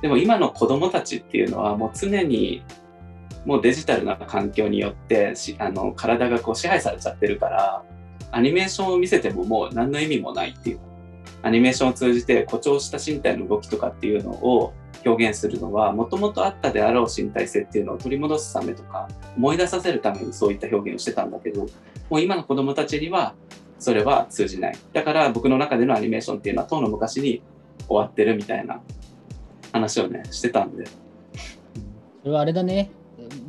[0.00, 2.64] でも今の子供たちっていうのはもう常に
[3.44, 7.84] もうデジタルな環境によってあの体がこう支配されちゃってるから、
[8.30, 10.80] アニメーションを見せてももう何の意味もないっていう。
[11.44, 14.72] アニメーションを通じて誇張した身体の動きとかっていうのを
[15.04, 21.66] 表現するのは、もともとあったであろう身体性っていうのを取り戻すためとか、思い出させるためにそういった表現をしてたんだけど、
[22.12, 23.34] もう今の子供たちには
[23.78, 24.78] それは通じない。
[24.92, 27.42] だから僕の中でのアニメーションっていうのは、とうの昔に
[27.88, 28.82] 終わってるみたいな
[29.72, 30.84] 話をね、してたんで。
[30.84, 30.92] そ
[32.26, 32.90] れはあれだね。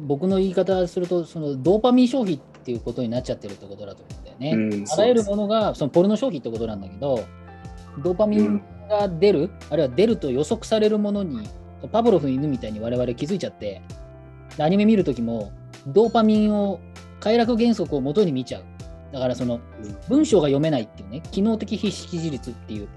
[0.08, 4.78] 僕の言い方すると、そのドーパミン消費っていうことになっちゃってるってことだと思うんだよね。
[4.78, 7.26] うんあらゆるものがそのポルノ消費ってことなんだけど、
[8.02, 11.50] ドーパミンが出る、あるいは出ると予測されるものに、
[11.92, 13.82] パブロフの犬みたいに我々気づいちゃって、
[14.56, 15.52] でアニメ見るときも、
[15.88, 16.80] ドーパミンを、
[17.24, 18.64] 快楽原則を元に見ちゃう。
[19.14, 19.62] だからその
[20.10, 22.90] 文章が読めないっていうね、機能的非識字率っていう、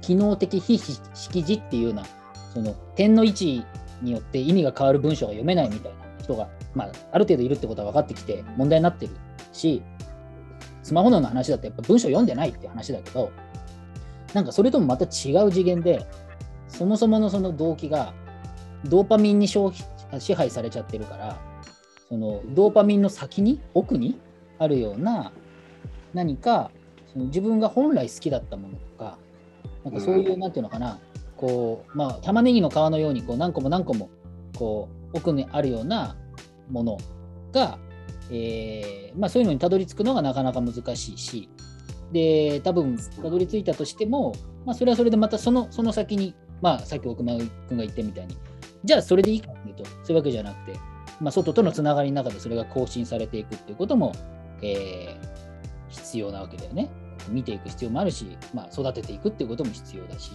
[0.00, 2.04] 機能的非識字っていうような、
[2.52, 3.64] その点の位置
[4.00, 9.12] によって意味が変わる文章が読めないみたいな人が、まあ、ある程度いるってことは分かってきて問題になってる
[9.52, 9.82] し、
[10.84, 13.32] スマホ脳の話だとやっぱ文章読んでないって話だけど、
[14.34, 16.06] なんかそれともまた違う次元で、
[16.68, 18.14] そもそものその動機が
[18.84, 21.36] ドーパミンに消費支配されちゃってるから、
[22.08, 24.18] そのドーパミンの先に、奥に
[24.58, 25.32] あるような
[26.12, 26.70] 何か
[27.12, 29.18] その自分が本来好きだったものとか、
[29.84, 30.98] なんかそういう、なんていうのかな、
[31.36, 34.08] こう、まあ、玉ねぎの皮のようにこう何個も何個も
[34.56, 36.16] こう奥にあるような
[36.70, 36.98] もの
[37.52, 37.78] が、
[38.30, 41.48] えーまあ、そういうのにたどり着くのがなかなか難しいし
[42.12, 44.34] で多分たどり着いたとしても、
[44.64, 47.36] まあ、それはそれでまたそのその先に、まあ、さっき奥間
[47.68, 48.36] 君が言ったみたいに
[48.84, 50.78] じゃあそれでいいかっていうとそういうわけじゃなくて、
[51.20, 54.12] まあ、外とのつながりの中でそれが更新されていくっていうことも、
[54.62, 55.44] えー
[55.94, 56.90] 必要なわけだよね。
[57.28, 60.32] 見ていく必要もあるし、まあ、育てていくっていうことも必要だし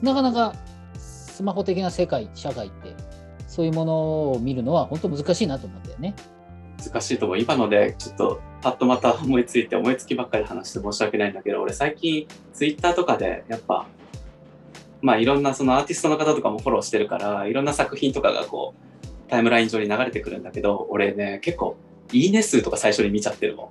[0.00, 0.54] なかなか
[0.96, 2.94] スマホ的な世界社会って
[3.46, 6.14] そういうものを見るのは本当難しいなと思うんだよね。
[6.82, 7.38] 難しいと思う。
[7.38, 13.86] 今ので、ちょっと、パッとまた思いついて、思いつきばっかり話して申し訳ないんだけど、俺最近、ツイッターとかで、やっぱ、
[15.02, 18.89] まあいろんなそのアーティストの方とかもフォローしてるから、いろんな作品とかがこう、
[19.30, 21.76] タイムライン上に流れてくるんだけど、俺ね、結構、
[22.12, 23.68] いいね数とか最初に見ちゃってるもん。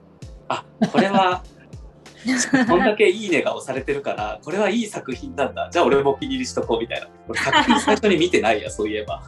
[0.48, 1.44] あ、これは、
[2.68, 5.70] こんだけいいねが押されてるから、これはいい作品なんだ。
[5.72, 7.08] じゃあ俺もお気に入りしとこうみたいな。
[7.30, 9.24] 俺作品最初に見てないや、そういえば。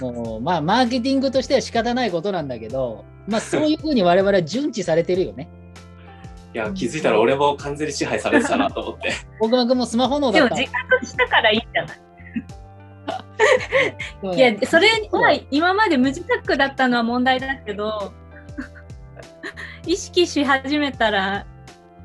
[0.00, 5.48] もうまあマーケティングとしては仕方ないことなんだけど、まあそういうふうに我々は順知されてるよね。
[6.54, 9.12] いや、気づいたら俺も完全に支配されてたなと思って。
[9.40, 10.54] 僕はもうスマホ脳だった。
[10.56, 11.98] でも自覚したからいいんじゃない？
[14.34, 18.12] いや、それは今まで無自覚だったのは問題だけど、
[19.86, 21.46] 意識し始めたら、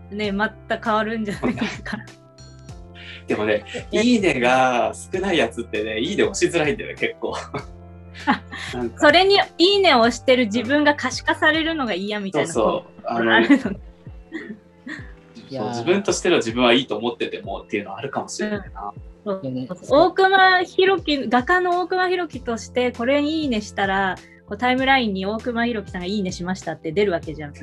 [0.09, 1.97] ね、また変わるんじゃないですか。
[3.27, 7.35] でもね、いいねが少ないやつってね、いいね押しづらいんだよね、結構。
[8.97, 13.07] それにいいねを押してる自分が可視化されるのが嫌みたいなそうそう。
[13.07, 13.39] ああの、
[15.69, 18.81] 自分としての自分はいいと思っててもっていうのはあるかもしれないな。
[18.81, 19.67] そうでね。
[19.89, 24.15] 大熊弘樹画家の大熊弘樹としてこれにいいねしたら
[24.47, 27.53] こうタイムラインに大熊弘樹さんがいいねしましたって出るわけじゃん。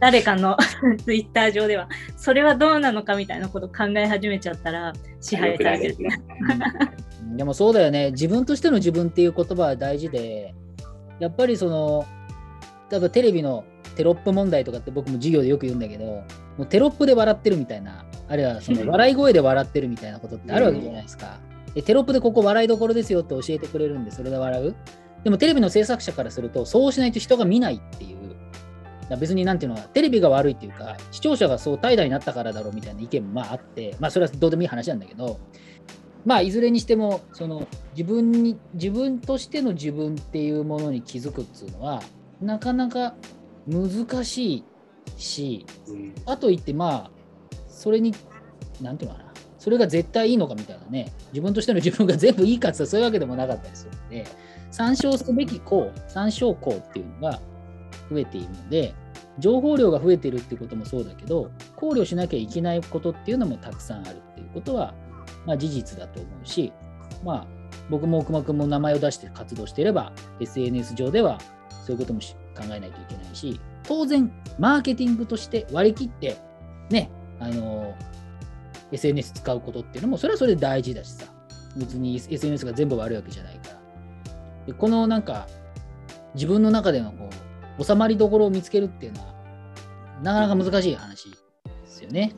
[0.00, 0.56] 誰かの
[1.04, 1.88] ツイッター上では。
[2.16, 5.96] それはどうなのかみたいなことを考え始めちゃったら支配されてる
[7.36, 8.12] でもそうだよね。
[8.12, 10.54] 自分としての自分っていう言葉は大事で、
[11.18, 12.06] やっぱりその、
[12.90, 13.64] 多分テレビの
[13.98, 16.24] テロップ問題とかって僕も授業でよく言うんだけど、も
[16.60, 21.40] うテロップで笑ってるみたいな、あるいはその笑い声で笑ってるみたいなことってあるわけじゃないですか。
[21.74, 24.76] でテロップでここ笑いどころですよって教えてくれるんで、それで笑う。
[25.24, 28.18] でもテレビの制作者からすると、そうしないと人が見ないっていう。
[29.18, 35.40] 別になんていうのは、テレビが悪いっていうか、視聴者がそう怠惰になったからだろうみたいな意見もまああって、まあそれはどうでもいい話なんだけど、
[36.24, 42.02] まあいずれにしてもその自分に自分としての自分っていうものに気づくっていうのは
[42.42, 43.14] なかなか
[43.68, 44.64] 難しい
[45.16, 46.14] しうん。
[46.26, 47.10] あといってまあ
[47.68, 48.14] それに
[48.80, 49.28] 何ていうのかな。
[49.58, 51.12] それが絶対いいのかみたいなね。
[51.32, 54.26] 自分としての自分が全部いいかって言ったらそういうわけでもなかったりするので
[54.70, 57.40] 参照すべき項参照項っていうのが
[58.10, 58.94] 増えているので
[59.38, 64.94] 情報量が増えてるっていうこともそうだけど考慮しなきゃいけないことっていうのもたくさんあるっていうことは
[65.46, 66.72] まあ、事実だと思うし、
[67.24, 67.46] まあ、
[67.90, 71.38] 僕も奥間君も名前を出して活動していれば、SNS 上では
[71.86, 76.36] そういうこともし考えないといけないし、当然、マーケティングとして割り切って、
[76.90, 77.94] ね、あの
[78.92, 81.26] SNS 使うことっていうのも、それはそれで大事だしさ、
[81.76, 83.78] 別に SNS が全部悪いわけじゃないから。
[84.66, 85.46] でこのなんか、
[86.34, 87.28] 自分の中でのこ
[87.78, 89.34] う収まりどころを見つけるっていうのは、
[90.22, 91.36] なかなか難しい話で
[91.86, 92.32] すよね。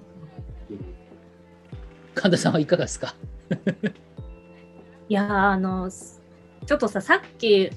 [2.15, 3.15] 神田さんはいかがですか？
[5.09, 7.71] いやーあのちょっとささっき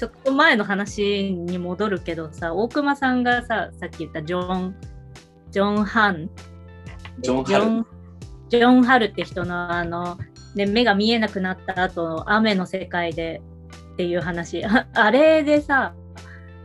[0.00, 4.74] ちょっと前の話に戻るけどさ大熊さんがささっき言ったジョン
[5.50, 6.30] ジョン・ハン。
[7.20, 7.66] ジョンハル。
[7.66, 7.86] ン
[8.48, 10.16] ジョン・ハルって人のあの、
[10.54, 13.42] ね、目が見えなくなった後雨の世界で
[13.92, 14.64] っていう話。
[14.64, 15.92] あ あれでさ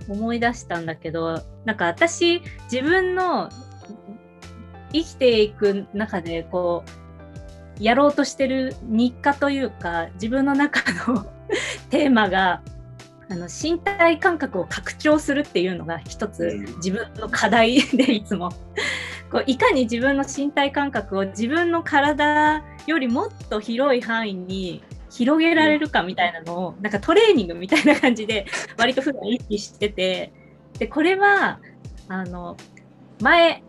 [0.07, 3.49] 思い出したんだけどなんか私自分の
[4.93, 6.85] 生きていく中でこ
[7.81, 10.79] うやろうとしてる日課というか自分の中
[11.11, 11.25] の
[11.91, 12.61] テーマが
[13.29, 16.65] あの身体感覚を拡張するっていうのが一つうん。
[16.77, 18.49] 自分の課題でいつも。
[19.31, 28.45] こういかに自分の身体感覚を自分の体よりもっと広い範囲に広げられるかみたいなのをなんかトレーニングみたいな感じで
[28.77, 30.31] 割と普段意識してて。
[30.77, 31.61] でこれは
[32.09, 32.57] あの
[33.21, 33.63] 前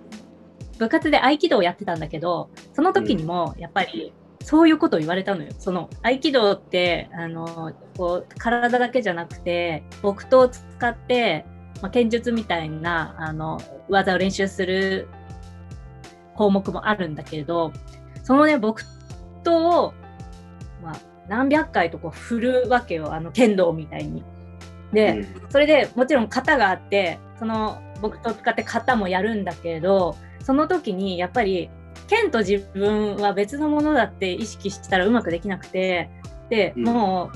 [0.78, 4.12] 部活で合気道をやってたんだけどその時にもやっぱり
[4.47, 5.51] そういうことを言われたのよ。
[5.59, 11.44] その合気道ってあのこう体だけじゃなくて木刀を使って、
[11.82, 15.09] まあ、剣術みたいなあの技を練習する
[16.36, 17.72] 項目もあるんだけれど
[18.22, 18.84] そのね木
[19.42, 19.94] 刀を、
[20.80, 24.22] まあ、何百回とこう振るわけよあの剣道みたいに。
[24.92, 31.68] で、それでもちろん型があってその木刀を使って型もやるんだけれどその時にやっぱり
[32.07, 36.11] 剣と自分は別のものだって意識したらうまくできなくて
[36.50, 36.84] で、うん。
[36.84, 37.30] も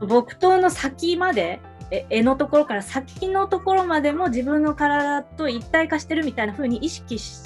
[0.00, 7.42] う木刀の先までえ柄のところから先のところまでも自分の体と一体化してるみたいな風に意識し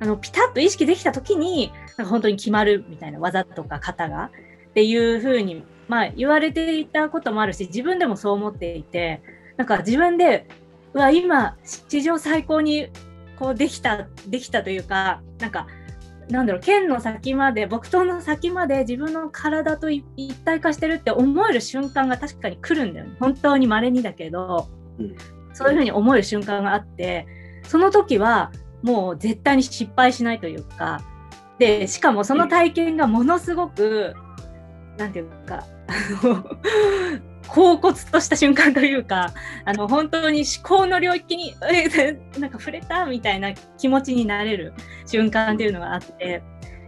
[0.00, 4.30] あのピタッと意識できた時になんか本当に決まるみたいな技とか型が
[4.70, 9.22] っていう風にまあ言われていたこともあるし自分でもそう思っていて
[9.56, 10.46] なんか自分で
[10.92, 12.88] うわ今史上最高に
[13.38, 15.66] こうできたできたというかなんか
[16.30, 20.02] なんだろう剣の先まで木刀の先まで自分の体と一
[20.44, 23.16] 体化してるって思える瞬間が確かに来るんだよね。
[23.20, 24.68] 本当に稀にだけど、
[24.98, 25.16] うん、
[25.52, 27.26] そういうふうに思える瞬間があって
[27.64, 28.52] その時は
[28.82, 31.00] もう絶対に失敗しないというか
[31.58, 34.14] でしかもその体験がものすごく
[34.98, 35.64] 何て言うか
[37.48, 39.32] 恍惚とした瞬間というか
[39.64, 41.54] あの本当に思考の領域に
[42.38, 44.72] なんか触れたみたいな気持ちになれる
[45.06, 46.42] 瞬間っていうのがあって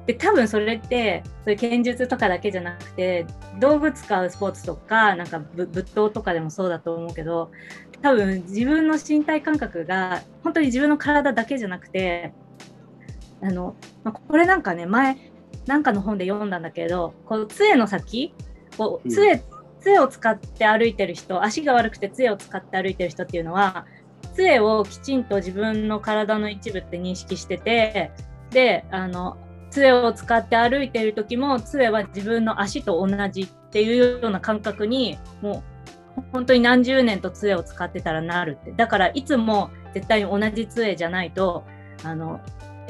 [0.06, 3.26] で多分それってそういう剣術とかだけじゃなくて
[3.60, 7.50] 道具使うスポーツとかなんか仏刀とかでもそうだと思うけど
[8.00, 12.32] 多分自分の身体感覚が本当に自分の体だけじゃなくて
[13.42, 15.16] あの、ま、これなんかね前
[15.66, 18.32] なんかの本で読んだんだけどこう杖の先
[18.78, 19.42] こう杖
[19.88, 23.86] 杖を使って歩いてる人足が悪くて杖を使って歩いてる人っていうのは
[24.34, 28.12] 杖をきちんと自分の体の一部って認識してて
[28.50, 29.38] であの
[29.70, 35.62] 杖を使って歩いてる時も杖は自分の足と同じっていうような感覚にも
[36.18, 38.72] う本当に何十年と杖を使ってたらなるって。
[38.72, 41.64] だからいつも絶対に同じ杖じゃないと
[42.04, 42.40] あの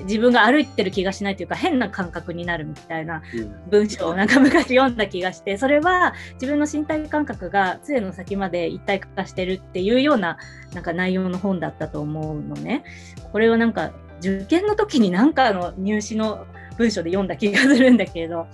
[0.02, 3.22] 自分が歩いてる気がしないというか変な感覚になるみたいな
[3.70, 10.38] 文章をなんか昔読んだ気がしてそれは自分の身体感覚が杖の先まで一体化してるっていうような
[10.74, 12.84] なんか内容の本だったと思うのね。
[13.32, 16.46] これはなんか受験の時に何かの入試の
[16.76, 18.46] 文章で読んだ気がするんだけど。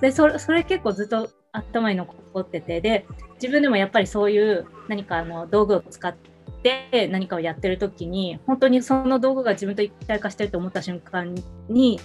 [0.00, 2.80] でそれそれ結構ずっと頭に残ってて。
[2.80, 3.06] で
[3.40, 6.14] 自分でもやっぱりそういう何かあの道具を使っ
[6.62, 11.34] てって何かをやってる時に本当にその道具が自分と一体化してると思った瞬間
[11.68, 12.00] に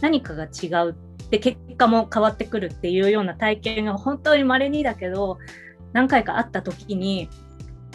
[0.00, 0.96] 何かが違う
[1.30, 5.38] で結果も変わってくるっていうような体験が本当に稀にだけど
[5.92, 7.28] 何回かあった時に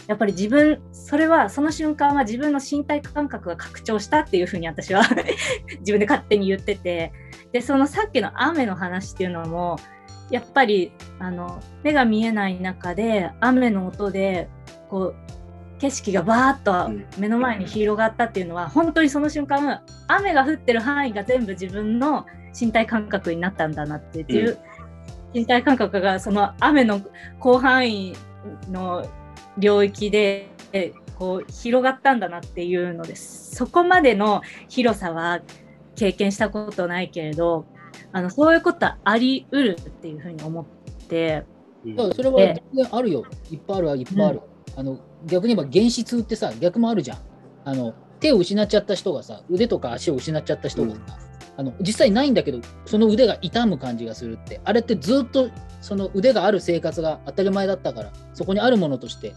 [0.08, 5.04] やっぱり自分それはその瞬間は自分の身体感覚が拡張したっていうふうに私は
[5.80, 7.14] 自分で勝手に言ってて
[7.52, 9.78] でそのさっきの雨の話っていうのも
[10.32, 14.50] やっぱりあの目が見えない中で雨の音で
[14.90, 15.16] こう
[15.82, 22.28] 景色がバーッと目の前に広がったっていうのは、本当にその瞬間雨が降ってる範囲が全部自分の
[22.60, 24.58] 身体感覚になったんだなっていう、うん、
[25.34, 27.02] 身体感覚がその雨の
[27.42, 28.14] 広範囲
[28.70, 29.10] の
[29.58, 30.50] 領域で
[31.18, 35.42] こう広がったんだなっていうのですそこまでの広さは
[35.96, 37.66] 経験したことないけれど
[38.12, 40.66] あのそういうことはありうるっていうふうに思っ
[41.08, 41.44] て。
[42.14, 43.26] それは全然あるよ。
[43.50, 44.36] いっぱいあるいっぱいある。
[44.38, 47.18] うん、あの逆に言えば原始痛ってさ逆もあるじゃん。
[47.66, 54.62] あの手を失っちゃった人がさ腕とか足を失っちゃった人がさ、うん、あの実際ないんだけどその腕が痛む感じがするって。
[54.64, 55.50] あれってずっと
[55.82, 59.34] その腕がある生活が当たり前だったからそこにあるものとして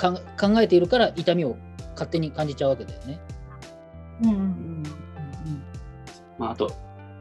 [0.00, 1.56] 考えているから痛みを
[1.92, 3.20] 勝手に感じちゃうわけだよね。
[4.22, 4.82] うんうんうんうん
[6.38, 6.72] まあ、あと、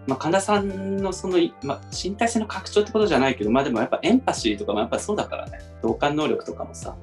[0.06, 5.60] まあ、神田さんのその、まあ、身体性の拡張ってことじゃないけど、まあ、でもやっぱエンパシーとかもやっぱそうだからね。
[5.82, 6.96] 同感能力とかもさ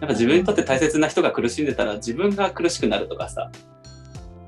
[0.00, 3.50] やっぱ自分にとって大切な人が苦しんでたら自分が苦しくなるとかさ。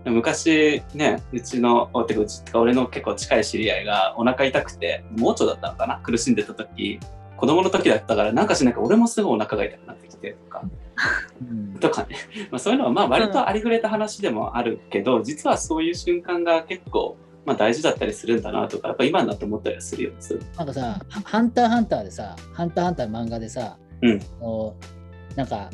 [0.04, 6.98] 昔ねうちのてかうちとか俺の結構近い知り合いがお腹痛くて盲腸だったのかな苦しんでた時。
[7.42, 10.62] 子供の時だったからなんかしなきゃ俺もすぐお腹が痛くなってきてとか、
[11.40, 12.14] うん、とかね、
[12.52, 20.12] まあ、そういうのはまあ割とありふれた話でもあるけど、うん、実はそういう瞬間が結構まあ大事だったりするんだなとかやっぱ今になって思ったりするよ
[20.56, 24.20] なんかさ「ハンターハンター」でさ「ハンターハンター」の漫画でさ、うん、
[25.36, 25.70] なんか、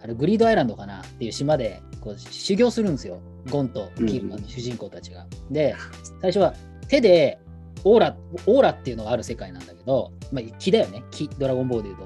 [0.00, 3.20] あれグリードアイランドかなっていう島でこう修行するんですよ。
[3.50, 5.26] ゴンとキルの主人公たちが。
[5.48, 5.74] うん、で、
[6.20, 6.54] 最初は
[6.88, 7.40] 手で
[7.84, 11.02] オーラ、オーラっていうのがある世界なんだけど、まあ、木だよね。
[11.10, 12.04] 木、ドラゴンボールでいうと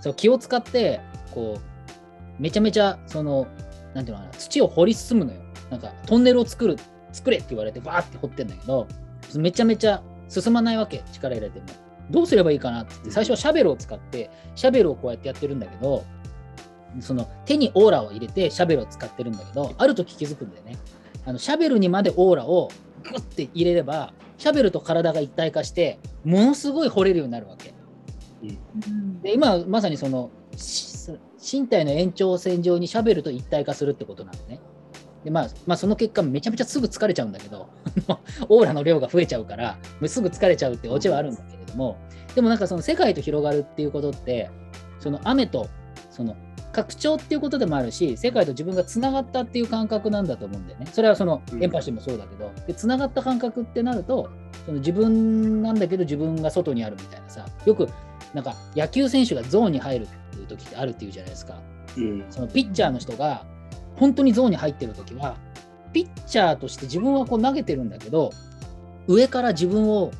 [0.00, 1.00] その木を使って、
[1.32, 3.46] こう、めちゃめちゃ、その、
[3.94, 5.40] なんていうのかな、土を掘り進むのよ。
[5.70, 6.76] なんか、トンネルを作る、
[7.12, 8.86] 作れって言われて、バーって掘ってんだけど、
[9.36, 11.66] めちゃめちゃ進まないわけ、力入れても。
[12.10, 16.04] どうすればいいかなって、最初はシャベルを使って、シャベルをこうやってやってるんだけど、
[17.00, 20.76] その手にオーラを入れてシャベルを使ってるんだけど、ある時気づくんだよね。
[21.24, 22.70] あのシャベルにまでオーラを
[23.02, 27.74] グッて入れれば、シャベルと体が一体化して、ものすごい掘れるようになるわけ。
[28.42, 34.60] うん、で今まさにその身体の延長線上にシャベルと一体化するってことなんでね。
[35.24, 37.68] でまあ、まあ、その結果めちゃめちゃすぐ疲れちゃうんだけど
[38.48, 39.76] オーラの量が増えちゃうから
[40.06, 41.96] すぐ疲れちゃうってオチはあるんだけれども
[42.36, 44.50] でもなんかその世界と広がるっていうことって
[45.00, 45.66] その雨と
[46.10, 46.36] その
[46.76, 54.28] 拡張っていうことでもあるし世界と自分がつながったっていう感覚なんだと思うんだよねそれはそのうんエンパシーもそうだけど、でつながった感覚ってなると
[54.66, 57.88] その自分なんだけど自分が外にあるみたいなさよく
[58.34, 61.58] なんか野球選手がゾーンに入るっていう時ってあるっていうじゃないですか
[61.96, 62.26] うん。
[62.28, 63.46] そのピッチャーの人が
[63.94, 65.36] 本当にゾーンに入ってる時は
[65.94, 68.32] ピッチャーとして自分はこう投げてるんだけど
[69.06, 70.10] 上から自分を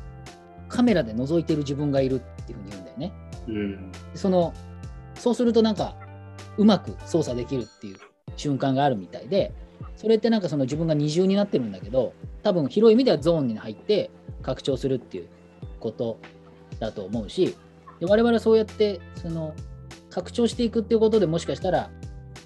[0.69, 3.13] カメラで覗いてる自分がいるっていうふうに言うんだよね。
[3.47, 3.91] うん。
[3.91, 4.53] でその
[5.15, 5.95] そうするとなんか
[6.57, 7.97] うまく操作できるっていう
[8.35, 9.53] 瞬間があるみたいで
[9.95, 15.27] それってなんかその自分が二重になってるんだけど多分広い意味ではゾーンに入って拡張するっていう
[15.79, 16.19] こと
[16.79, 17.55] だと思うし
[17.99, 19.53] で我々はそうやってその
[20.09, 21.89] 拡張していくっていうことでもしかしたら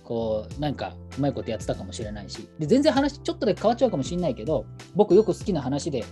[0.04, 6.04] こうなんかうまいことやってたかもしれないしで全然話ちょっとだけ変わっちゃうかもしれないけど僕よく好きな話で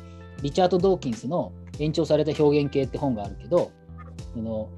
[0.42, 3.72] リチャード・ドーキンスの延長された表現系って本があるけど
[4.34, 4.70] その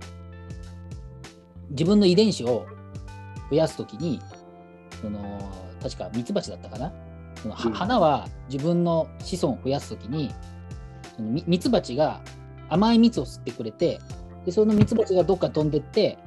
[1.71, 2.65] 自分の遺伝子を
[3.51, 4.19] 増やすときに
[5.01, 5.19] その
[5.83, 6.91] 確かミツバチだったかな？
[7.35, 10.33] そのはうん花は自分の子孫を増やすときに
[11.15, 12.21] そのミミツバチが
[12.69, 13.99] 甘い蜜を吸ってくれて
[14.45, 16.17] でそのミツバチがどっか飛んでって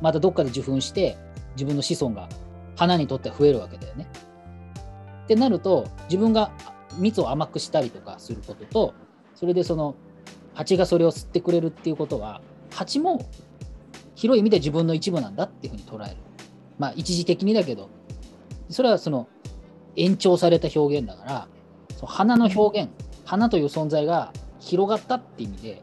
[0.00, 1.16] またどっかで受粉して
[1.54, 2.28] 自分の子孫が
[2.76, 4.08] 花にとっては増えるわけだよね。
[5.24, 6.50] ってなると自分が
[6.98, 8.94] 蜜を甘くしたりとかすることと
[9.34, 9.94] それでその
[10.54, 13.24] 蜂がそれを吸ってくれるっていうことは蜂も
[14.14, 16.16] 広い意味で自分の一部なんだっていうふうに捉える。
[16.78, 17.90] まあ一時的にだけど
[18.70, 19.28] それはその
[19.96, 21.48] 延長された表現だから
[21.96, 22.90] その花の表現
[23.24, 25.82] 花という存在が広がったって意味で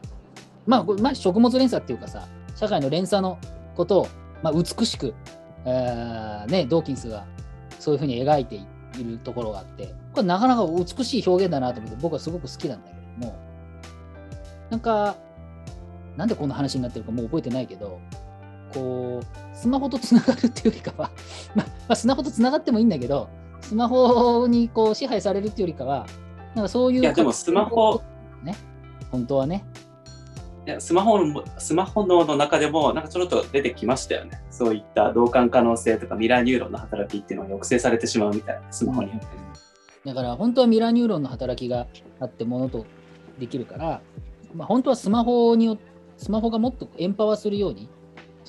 [0.66, 3.38] まあまあ食物連鎖っていうかさ社会の連鎖の
[3.76, 4.08] ことを、
[4.42, 5.14] まあ、美しく、
[5.64, 7.26] えーね、ドーキンスが
[7.78, 13.38] そういうふうに描いているところがあってこれなかなか美しい表現だなと思って僕はすごく好きなんだけれども
[14.68, 15.16] なんか
[16.16, 18.00] なんでこんな話になってるかもう覚えてないけど
[18.72, 21.10] こうスマホとつながるっていうよりかは、
[21.54, 23.28] まあ、まあスマホとつながってもいいんだけど
[23.60, 26.06] スマホにこう支配されるっていうよりかは
[26.54, 28.00] なんかそういういやでもスマホ
[28.42, 28.56] ね
[29.10, 29.64] 本当はね
[30.66, 34.42] いやスマホのスマホ脳の中でもなんかちょろっと出てきましたよね。
[34.50, 39.26] そういった同感可能性とかミラーニューロンの働きっていうのが抑制されてしまうみたいなスマホによって。
[40.04, 41.86] だから本当はミラーニューロンの働きが
[42.20, 42.84] あってものと
[43.38, 44.00] できるから、
[44.54, 45.78] まあ、本当はスマホによ
[46.16, 47.88] スマホがもっとエンパワーするように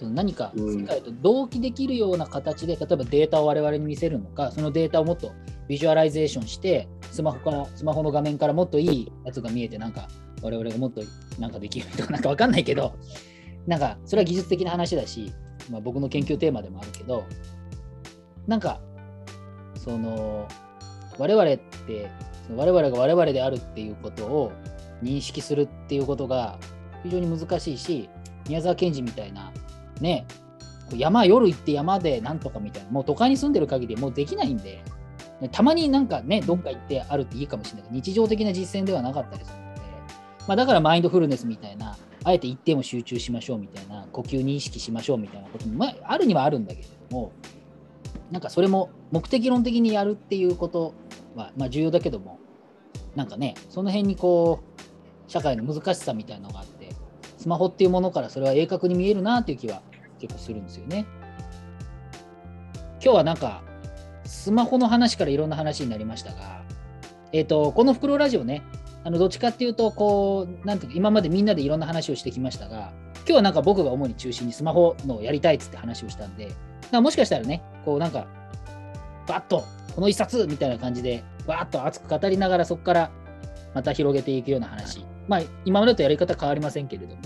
[0.01, 0.81] その何かうん。
[0.81, 5.31] 世界と同期できるような形で、例えばデータを我々に見せるのかそのデータをもっと
[5.67, 10.07] ビジュアライゼーションしてスマホからスマホの画面からもっといいやつが見えてなんか
[10.41, 11.01] 我々がもっと
[11.39, 12.93] なんかできるとか なんかわかんないけど
[13.67, 15.31] なんかそれは技術的な話だし、
[15.69, 17.23] まあ、僕の研究テーマでもあるけど
[18.47, 18.81] なんか
[19.75, 20.47] その
[21.19, 22.09] 我々って
[22.47, 24.51] その我々が我々であるっていうことを
[25.03, 26.57] 認識するっていうことが
[27.03, 28.09] 非常に難しいし
[28.47, 29.51] 宮沢賢治みたいな
[30.01, 30.25] ね
[30.93, 34.83] 山夜行って山でなんとかみたいなもう都会に住んでる限りもうできないんで
[35.51, 39.81] たまになんかねどっか行ってあるっていいかもしれないけど日常的な実践ではなかったりするので、
[40.47, 47.31] まあ、だからマインドフルネスみたいなあえて一点を集中しましょうみたいな呼吸に意識しましょうみたいなことも、まあ、あるにはあるんだけれども
[48.29, 50.93] なんかそれも目的論的にやるっていうこと
[51.35, 52.39] は、まあ、重要だけども
[53.15, 56.89] なんかねその辺にこう社会の難しさみたいなのがあって
[57.37, 59.81] スマホっていうものからそれは鋭角に見えるなっていう気は
[60.21, 61.05] 結構するんですよね。
[63.03, 63.63] 今日はなんか
[64.31, 66.61] スマホの話からいろんな話になりましたが、
[67.33, 68.61] えっ、と、この袋ラジオね、
[69.03, 76.57] あのどっちかっていうと、こう、なんていうか、今までみんなでいろんな話をしてきましたが、今日はなんか僕が主に中心にスマホのやりたいっつって話をしたんで、だか
[76.91, 78.25] らもしかしたらね、こうなんか、
[79.27, 79.65] バッと、
[79.95, 83.11] この一冊みたいな感じで、バーッと熱く語りながら、そこから
[83.73, 85.05] また広げていくような話。
[85.27, 87.21] まあ、今までとやり方変わりませんけれども。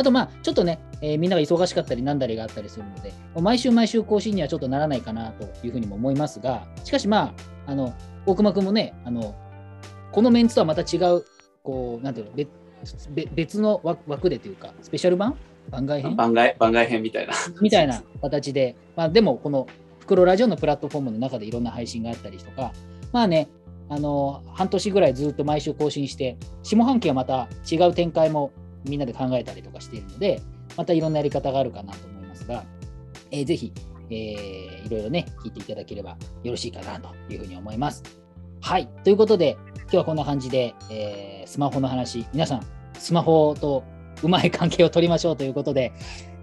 [0.00, 7.34] あと、まあ、ちょっとね、えーみんなが忙しかったり、なんだりがあったりするので、毎週毎週更新にはちょっとならないかなというふうにも思いますが、しかしま
[7.66, 7.94] あ、あの、
[8.26, 9.34] 大熊君もね、あの、
[10.12, 11.24] このメンツとはまた違う、
[11.62, 12.48] こう、なんていうの、別
[13.14, 15.36] 別別の枠枠でというか、スペシャル版？
[15.70, 16.16] 番外編？
[16.16, 17.34] 番外番外編みたいな。
[17.60, 19.66] みたいな形で、まあ、でもこの
[19.98, 22.72] 袋ラジオのプラットフォームの中でいろんな配信があったりとか、
[23.12, 23.48] まあね、
[23.90, 28.50] あの半年ぐらいずっと毎週更新して、下半期はまた違う展開も
[28.84, 30.40] みんなで考えたりとかしているので、
[30.76, 32.64] またいろんなやり方があるかなと思いますが、
[33.30, 33.72] えーぜひ、
[34.10, 38.02] えーいろいろね、聞いていただければよろしいかなというふうに思います。
[38.60, 43.82] はい、ということで、今日はこんな感じで、えースマホの話、皆さん、スマホと
[44.22, 45.92] うまい関係を取りましょうということで、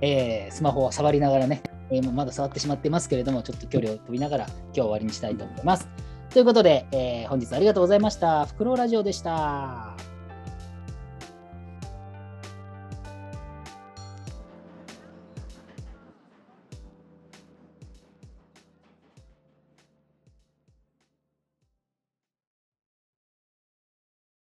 [0.01, 5.87] えースマホを触りながらね、えーまだ触ってしまってますけれども、ちょっと距離を取りながら、今日は終わりにしたいと思います。
[6.29, 8.45] ということで、えー本日ありがとうございました。
[8.45, 10.06] フクロウラジオでした。